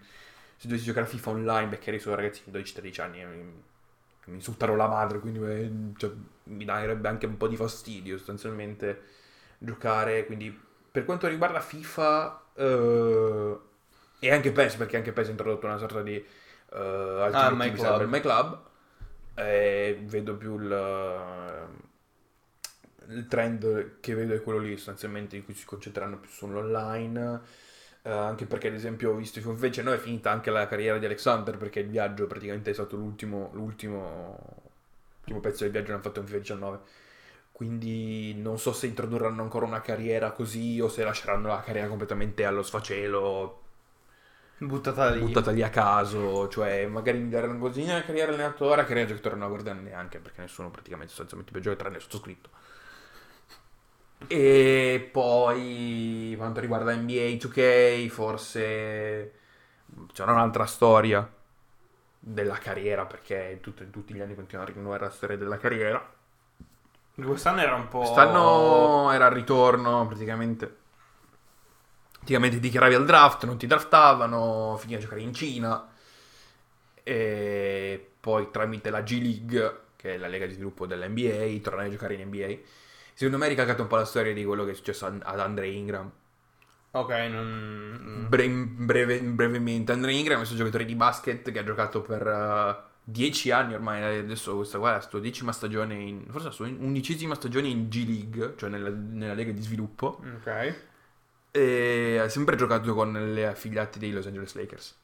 se 0.57 0.67
dovessi 0.67 0.85
giocare 0.85 1.05
a 1.05 1.09
FIFA 1.09 1.29
online, 1.29 1.67
beccherei 1.67 1.99
solo 1.99 2.15
ragazzi 2.15 2.43
di 2.45 2.57
12-13 2.57 3.01
anni 3.01 3.21
e 3.21 3.25
mi, 3.25 3.63
mi 4.25 4.35
insulterò 4.35 4.75
la 4.75 4.87
madre, 4.87 5.19
quindi 5.19 5.39
eh, 5.39 5.71
cioè, 5.97 6.11
mi 6.43 6.65
darebbe 6.65 7.07
anche 7.07 7.25
un 7.25 7.37
po' 7.37 7.47
di 7.47 7.55
fastidio 7.55 8.17
sostanzialmente 8.17 9.01
giocare. 9.57 10.25
Quindi 10.25 10.65
per 10.97 11.05
quanto 11.05 11.27
riguarda 11.27 11.59
FIFA 11.59 12.41
uh, 12.55 13.61
e 14.17 14.31
anche 14.31 14.51
PES, 14.51 14.77
perché 14.77 14.97
anche 14.97 15.11
PES 15.11 15.27
ha 15.27 15.29
introdotto 15.29 15.67
una 15.67 15.77
sorta 15.77 16.01
di 16.01 16.15
uh, 16.15 16.75
ah, 16.75 17.51
My 17.51 17.71
Club. 17.71 18.03
My 18.05 18.19
Club 18.19 18.59
eh, 19.35 19.99
vedo 20.05 20.35
più 20.37 20.59
il, 20.59 21.67
il, 23.09 23.27
trend 23.27 23.99
che 23.99 24.15
vedo 24.15 24.33
è 24.33 24.41
quello 24.41 24.57
lì 24.57 24.75
sostanzialmente 24.75 25.35
in 25.35 25.45
cui 25.45 25.53
si 25.53 25.65
concentreranno 25.65 26.17
più 26.17 26.31
sull'online 26.31 27.41
eh, 28.01 28.09
anche 28.09 28.47
perché 28.47 28.69
ad 28.69 28.73
esempio 28.73 29.11
ho 29.11 29.15
visto 29.15 29.37
invece 29.37 29.83
no 29.83 29.93
è 29.93 29.99
finita 29.99 30.31
anche 30.31 30.49
la 30.49 30.65
carriera 30.65 30.97
di 30.97 31.05
Alexander 31.05 31.57
perché 31.57 31.81
il 31.81 31.89
viaggio 31.89 32.25
praticamente 32.25 32.71
è 32.71 32.73
stato 32.73 32.95
l'ultimo, 32.95 33.51
l'ultimo, 33.53 34.39
l'ultimo 35.17 35.39
pezzo 35.41 35.61
del 35.61 35.71
viaggio 35.73 35.91
l'hanno 35.91 36.01
fatto 36.01 36.21
in 36.21 36.25
FIFA 36.25 36.39
19 36.39 36.79
quindi 37.57 38.35
non 38.35 38.59
so 38.59 38.71
se 38.71 38.85
introdurranno 38.85 39.41
ancora 39.41 39.65
una 39.65 39.81
carriera 39.81 40.29
così 40.31 40.79
o 40.79 40.87
se 40.89 41.03
lasceranno 41.03 41.47
la 41.47 41.61
carriera 41.61 41.87
completamente 41.87 42.45
allo 42.45 42.61
sfacelo 42.61 43.63
buttata 44.59 45.09
lì. 45.09 45.21
buttata 45.21 45.49
lì 45.49 45.63
a 45.63 45.71
caso, 45.71 46.49
cioè 46.49 46.85
magari 46.85 47.17
mi 47.17 47.29
daranno 47.29 47.57
così 47.57 47.81
una 47.81 48.03
carriera 48.03 48.31
allenatore, 48.31 48.85
carriera 48.85 49.07
giocatore 49.07 49.33
non 49.37 49.45
la 49.45 49.49
guardano 49.49 49.81
neanche 49.81 50.19
perché 50.19 50.41
nessuno 50.41 50.69
praticamente 50.69 51.09
sostanzialmente 51.09 51.51
per 51.51 51.61
giocare 51.63 51.81
tranne 51.81 51.95
il 51.97 52.03
sottoscritto. 52.03 52.49
E 54.27 55.09
poi 55.11 56.35
quanto 56.37 56.59
riguarda 56.59 56.93
NBA 56.93 57.37
2K, 57.37 58.07
forse 58.09 59.31
c'era 60.13 60.31
un'altra 60.31 60.67
storia 60.67 61.27
della 62.19 62.57
carriera 62.59 63.07
perché 63.07 63.57
tutto, 63.61 63.81
in 63.81 63.89
tutti 63.89 64.13
gli 64.13 64.21
anni 64.21 64.35
continuano 64.35 64.69
a 64.69 64.73
rinnovare 64.73 65.05
la 65.05 65.09
storia 65.09 65.37
della 65.37 65.57
carriera. 65.57 66.16
Quest'anno 67.25 67.61
era 67.61 67.75
un 67.75 67.87
po'. 67.87 67.99
Quest'anno 67.99 69.11
era 69.11 69.27
il 69.27 69.33
ritorno 69.33 70.05
praticamente 70.05 70.85
praticamente 72.27 72.59
dichiaravi 72.59 72.93
al 72.93 73.05
draft, 73.05 73.45
non 73.45 73.57
ti 73.57 73.67
draftavano, 73.67 74.75
finivi 74.77 74.99
a 74.99 75.01
giocare 75.01 75.21
in 75.21 75.33
Cina 75.33 75.87
e 77.01 78.11
poi 78.19 78.51
tramite 78.51 78.89
la 78.89 79.01
G 79.01 79.21
League, 79.21 79.79
che 79.95 80.15
è 80.15 80.17
la 80.17 80.27
lega 80.27 80.45
di 80.45 80.53
sviluppo 80.53 80.85
dell'NBA, 80.85 81.61
tornai 81.61 81.87
a 81.87 81.89
giocare 81.89 82.15
in 82.15 82.27
NBA. 82.27 82.57
Secondo 83.13 83.37
me 83.37 83.45
è 83.45 83.49
ricalcato 83.49 83.83
un 83.83 83.87
po' 83.87 83.95
la 83.95 84.03
storia 84.03 84.33
di 84.33 84.43
quello 84.43 84.65
che 84.65 84.71
è 84.71 84.73
successo 84.73 85.05
ad 85.05 85.39
Andre 85.39 85.69
Ingram. 85.69 86.11
Ok, 86.91 87.11
non... 87.29 88.25
Bre- 88.27 88.49
breve, 88.49 89.21
brevemente, 89.21 89.93
Andre 89.93 90.11
Ingram 90.11 90.43
è 90.43 90.47
un 90.47 90.55
giocatore 90.55 90.83
di 90.83 90.95
basket 90.95 91.49
che 91.49 91.59
ha 91.59 91.63
giocato 91.63 92.01
per... 92.01 92.27
Uh, 92.27 92.95
10 93.09 93.51
anni 93.51 93.73
ormai, 93.73 94.19
adesso 94.19 94.55
questa 94.55 94.79
qua 94.79 94.89
è 94.89 94.93
la 94.93 95.01
sua 95.01 95.19
decima 95.19 95.51
stagione, 95.51 95.95
in, 95.95 96.25
forse 96.29 96.47
la 96.47 96.53
sua 96.53 96.67
undicesima 96.67 97.35
stagione 97.35 97.67
in 97.67 97.87
G 97.87 98.05
League, 98.05 98.55
cioè 98.57 98.69
nella, 98.69 98.89
nella 98.89 99.33
lega 99.33 99.51
di 99.51 99.61
sviluppo. 99.61 100.21
Ok 100.37 100.85
e 101.57 102.19
ha 102.19 102.29
sempre 102.29 102.55
giocato 102.55 102.93
con 102.93 103.11
le 103.33 103.47
affiliati 103.47 103.99
dei 103.99 104.11
Los 104.11 104.27
Angeles 104.27 104.53
Lakers. 104.53 104.97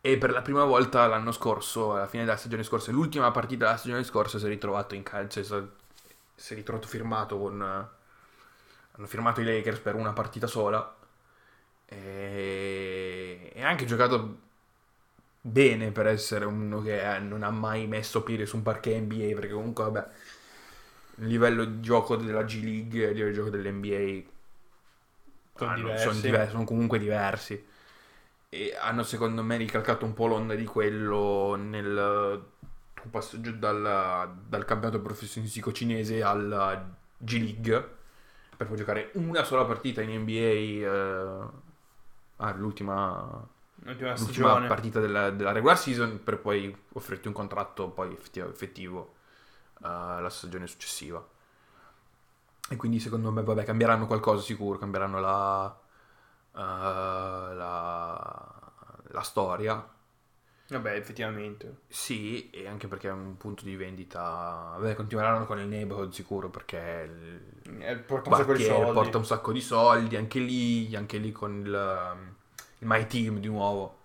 E 0.00 0.18
per 0.18 0.30
la 0.30 0.40
prima 0.40 0.64
volta 0.64 1.06
l'anno 1.06 1.32
scorso, 1.32 1.94
alla 1.94 2.06
fine 2.06 2.24
della 2.24 2.36
stagione 2.36 2.62
scorsa, 2.62 2.92
l'ultima 2.92 3.30
partita 3.32 3.66
della 3.66 3.76
stagione 3.76 4.04
scorsa, 4.04 4.38
si 4.38 4.46
è 4.46 4.48
ritrovato 4.48 4.94
in 4.94 5.02
calcio, 5.02 5.42
si 6.34 6.52
è 6.52 6.56
ritrovato 6.56 6.86
firmato 6.86 7.38
con... 7.38 7.60
Hanno 7.60 9.06
firmato 9.06 9.40
i 9.40 9.44
Lakers 9.44 9.80
per 9.80 9.94
una 9.94 10.12
partita 10.12 10.46
sola. 10.46 10.96
E, 11.84 13.52
e 13.52 13.62
ha 13.62 13.68
anche 13.68 13.84
giocato 13.84 14.44
bene 15.46 15.92
per 15.92 16.06
essere 16.06 16.44
uno 16.44 16.82
che 16.82 17.18
non 17.20 17.42
ha 17.42 17.50
mai 17.50 17.86
messo 17.86 18.22
piede 18.22 18.46
su 18.46 18.56
un 18.56 18.62
parquet 18.62 19.00
NBA, 19.00 19.34
perché 19.34 19.52
comunque, 19.52 19.84
vabbè, 19.84 20.08
il 21.18 21.26
livello 21.26 21.64
di 21.64 21.80
gioco 21.80 22.16
della 22.16 22.44
G 22.44 22.62
League 22.62 23.06
e 23.06 23.10
il 23.10 23.14
livello 23.14 23.30
di 23.30 23.36
gioco 23.36 23.50
dell'NBA 23.50 24.28
sono, 25.54 25.70
hanno, 25.70 25.82
diversi. 25.82 26.04
sono, 26.04 26.20
diversi, 26.20 26.50
sono 26.50 26.64
comunque 26.64 26.98
diversi. 26.98 27.66
E 28.48 28.76
hanno 28.80 29.02
secondo 29.02 29.42
me 29.42 29.56
ricalcato 29.56 30.04
un 30.04 30.14
po' 30.14 30.26
l'onda 30.26 30.54
di 30.54 30.64
quello 30.64 31.54
nel 31.56 32.44
passaggio 33.10 33.52
dal, 33.52 34.36
dal 34.48 34.64
campionato 34.64 35.00
professionistico 35.00 35.72
cinese 35.72 36.22
alla 36.22 36.96
G 37.18 37.38
League 37.38 37.94
per 38.56 38.66
poi 38.66 38.76
giocare 38.76 39.10
una 39.14 39.44
sola 39.44 39.64
partita 39.64 40.00
in 40.00 40.20
NBA 40.20 40.32
eh, 40.32 41.48
ah, 42.36 42.52
l'ultima, 42.54 43.46
l'ultima, 43.80 44.14
l'ultima 44.16 44.66
partita 44.66 45.00
della, 45.00 45.30
della, 45.30 45.52
regular 45.52 45.78
season 45.78 46.22
per 46.22 46.38
poi 46.38 46.74
offrirti 46.92 47.28
un 47.28 47.34
contratto 47.34 47.90
poi 47.90 48.12
effettivo, 48.12 48.48
effettivo 48.48 49.14
uh, 49.80 50.20
la 50.20 50.30
stagione 50.30 50.66
successiva 50.66 51.24
e 52.68 52.76
quindi 52.76 52.98
secondo 52.98 53.30
me, 53.30 53.42
vabbè, 53.42 53.64
cambieranno 53.64 54.06
qualcosa 54.06 54.42
sicuro, 54.42 54.76
cambieranno 54.76 55.20
la, 55.20 55.66
uh, 56.52 56.58
la, 56.58 58.54
la 59.10 59.20
storia. 59.20 59.88
Vabbè, 60.68 60.96
effettivamente. 60.96 61.82
Sì, 61.86 62.50
e 62.50 62.66
anche 62.66 62.88
perché 62.88 63.06
è 63.06 63.12
un 63.12 63.36
punto 63.36 63.62
di 63.62 63.76
vendita. 63.76 64.74
Vabbè, 64.78 64.96
continueranno 64.96 65.46
con 65.46 65.60
il 65.60 65.68
neighborhood 65.68 66.10
sicuro 66.10 66.50
perché 66.50 67.08
il 67.08 67.82
eh, 67.82 67.98
porta, 67.98 68.30
un 68.30 68.36
sacco 68.36 68.54
di 68.54 68.64
soldi. 68.64 68.92
porta 68.92 69.18
un 69.18 69.26
sacco 69.26 69.52
di 69.52 69.60
soldi. 69.60 70.16
Anche 70.16 70.40
lì, 70.40 70.96
anche 70.96 71.18
lì 71.18 71.30
con 71.30 71.60
il, 71.64 72.35
il 72.78 72.86
My 72.86 73.06
Team 73.06 73.38
di 73.38 73.48
nuovo. 73.48 73.98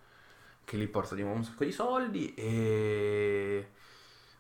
Che 0.63 0.77
lì 0.77 0.87
porta 0.87 1.15
di 1.15 1.21
nuovo 1.21 1.37
un 1.37 1.43
sacco 1.43 1.65
di 1.65 1.71
soldi. 1.71 2.33
E. 2.35 3.69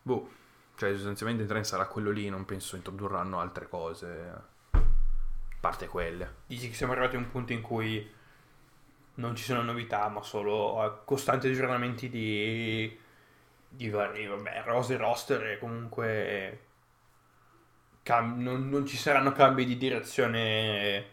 Boh. 0.01 0.39
Cioè, 0.75 0.93
sostanzialmente 0.93 1.43
il 1.43 1.49
trend 1.49 1.65
sarà 1.65 1.85
quello 1.85 2.09
lì, 2.09 2.27
non 2.29 2.45
penso 2.45 2.75
introdurranno 2.75 3.39
altre 3.39 3.67
cose. 3.67 4.31
A 4.71 4.79
parte 5.59 5.87
quelle. 5.87 6.35
Dici 6.47 6.69
che 6.69 6.75
siamo 6.75 6.93
arrivati 6.93 7.15
a 7.15 7.19
un 7.19 7.29
punto 7.29 7.53
in 7.53 7.61
cui 7.61 8.09
non 9.15 9.35
ci 9.35 9.43
sono 9.43 9.61
novità, 9.61 10.07
ma 10.07 10.23
solo 10.23 11.01
costanti 11.05 11.47
aggiornamenti 11.47 12.09
di, 12.09 12.99
di 13.67 13.89
vari, 13.89 14.25
vabbè, 14.25 14.63
rose 14.65 14.97
roster 14.97 15.51
e 15.51 15.59
comunque 15.59 16.59
cam- 18.03 18.41
non, 18.41 18.69
non, 18.69 18.85
ci 18.85 18.97
saranno 18.97 19.31
cambi 19.33 19.65
di 19.65 19.77
direzione 19.77 21.05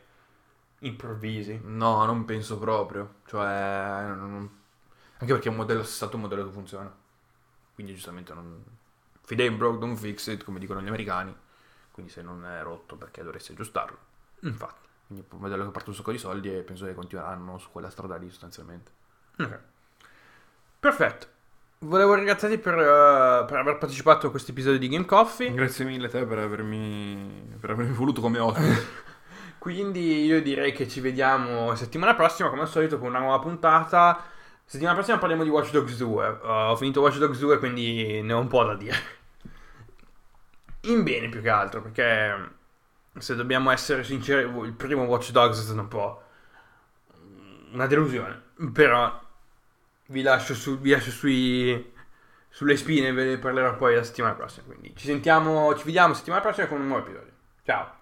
improvvisi. 0.81 1.61
No, 1.63 2.05
non 2.05 2.25
penso 2.25 2.59
proprio. 2.59 3.17
Cioè, 3.27 4.05
non... 4.15 4.49
anche 5.19 5.33
perché 5.33 5.49
è 5.49 5.51
un 5.51 5.57
modello 5.57 5.81
è 5.81 5.85
stato 5.85 6.17
un 6.17 6.23
modello 6.23 6.45
che 6.45 6.53
funziona. 6.53 6.95
Quindi 7.75 7.95
giustamente 7.95 8.35
non 8.35 8.65
If 9.31 9.35
it 9.35 9.41
ain't 9.41 9.59
broke, 9.59 9.79
don't 9.79 9.99
fix 9.99 10.27
it, 10.29 10.43
come 10.43 10.59
dicono 10.59 10.81
gli 10.81 10.89
americani. 10.89 11.37
Quindi 11.91 12.11
se 12.11 12.23
non 12.23 12.47
è 12.47 12.63
rotto 12.63 12.97
perché 12.97 13.23
dovresti 13.23 13.53
aggiustarlo. 13.53 13.99
Infatti. 14.41 14.89
Quindi 15.07 15.27
un 15.29 15.39
modello 15.39 15.65
che 15.67 15.71
parte 15.71 15.91
un 15.91 15.95
sacco 15.95 16.13
di 16.13 16.19
soldi 16.19 16.51
e 16.51 16.63
penso 16.63 16.87
che 16.87 16.95
continueranno 16.95 17.59
su 17.59 17.71
quella 17.71 17.91
strada 17.91 18.17
lì 18.17 18.31
sostanzialmente. 18.31 18.91
Ok. 19.37 19.61
Perfetto. 20.81 21.27
Volevo 21.81 22.15
ringraziarti 22.15 22.57
per, 22.57 22.75
uh, 22.75 23.45
per 23.45 23.59
aver 23.59 23.77
partecipato 23.77 24.29
a 24.29 24.31
questo 24.31 24.53
episodio 24.53 24.79
di 24.79 24.89
Game 24.89 25.05
Coffee. 25.05 25.53
Grazie 25.53 25.85
mille 25.85 26.07
a 26.07 26.11
te 26.11 26.25
per 26.25 26.39
avermi, 26.39 27.55
per 27.61 27.71
avermi 27.71 27.93
voluto 27.93 28.23
come 28.23 28.39
ospite. 28.39 29.07
Quindi 29.59 30.25
io 30.25 30.41
direi 30.41 30.73
che 30.73 30.89
ci 30.89 31.01
vediamo 31.01 31.75
settimana 31.75 32.15
prossima, 32.15 32.49
come 32.49 32.63
al 32.63 32.69
solito, 32.69 32.99
con 32.99 33.09
una 33.09 33.19
nuova 33.19 33.39
puntata. 33.41 34.25
Settimana 34.65 34.95
prossima 34.95 35.19
parliamo 35.19 35.43
di 35.43 35.49
Watch 35.49 35.73
Dogs 35.73 35.97
2. 35.97 36.29
Uh, 36.29 36.47
ho 36.47 36.77
finito 36.77 37.01
Watch 37.01 37.19
Dogs 37.19 37.39
2, 37.39 37.59
quindi 37.59 38.23
ne 38.23 38.33
ho 38.33 38.39
un 38.39 38.49
po' 38.49 38.65
da 38.65 38.75
dire. 38.75 38.97
In 40.83 41.03
bene 41.03 41.29
più 41.29 41.43
che 41.43 41.49
altro, 41.49 41.83
perché 41.83 42.57
se 43.19 43.35
dobbiamo 43.35 43.71
essere 43.71 44.05
sinceri, 44.05 44.49
il 44.65 44.73
primo 44.73 45.05
Watch 45.05 45.31
Dogs 45.31 45.59
è 45.59 45.63
stato 45.63 45.81
un 45.81 45.89
po' 45.89 46.23
una 47.73 47.87
delusione. 47.87 48.41
Però 48.73 49.21
vi 50.07 50.23
lascio, 50.23 50.55
su, 50.55 50.79
vi 50.79 50.91
lascio 50.91 51.11
sui, 51.11 51.93
sulle 52.49 52.77
spine, 52.77 53.13
ve 53.13 53.25
ne 53.25 53.39
parlerò 53.39 53.75
poi 53.77 53.97
la 53.97 54.05
settimana 54.05 54.35
prossima. 54.35 54.67
Quindi 54.67 54.95
ci 54.97 55.07
sentiamo, 55.07 55.75
ci 55.77 55.85
vediamo 55.85 56.15
settimana 56.15 56.43
prossima 56.43 56.67
con 56.67 56.81
un 56.81 56.87
nuovo 56.87 57.03
episodio. 57.03 57.33
Ciao! 57.65 57.98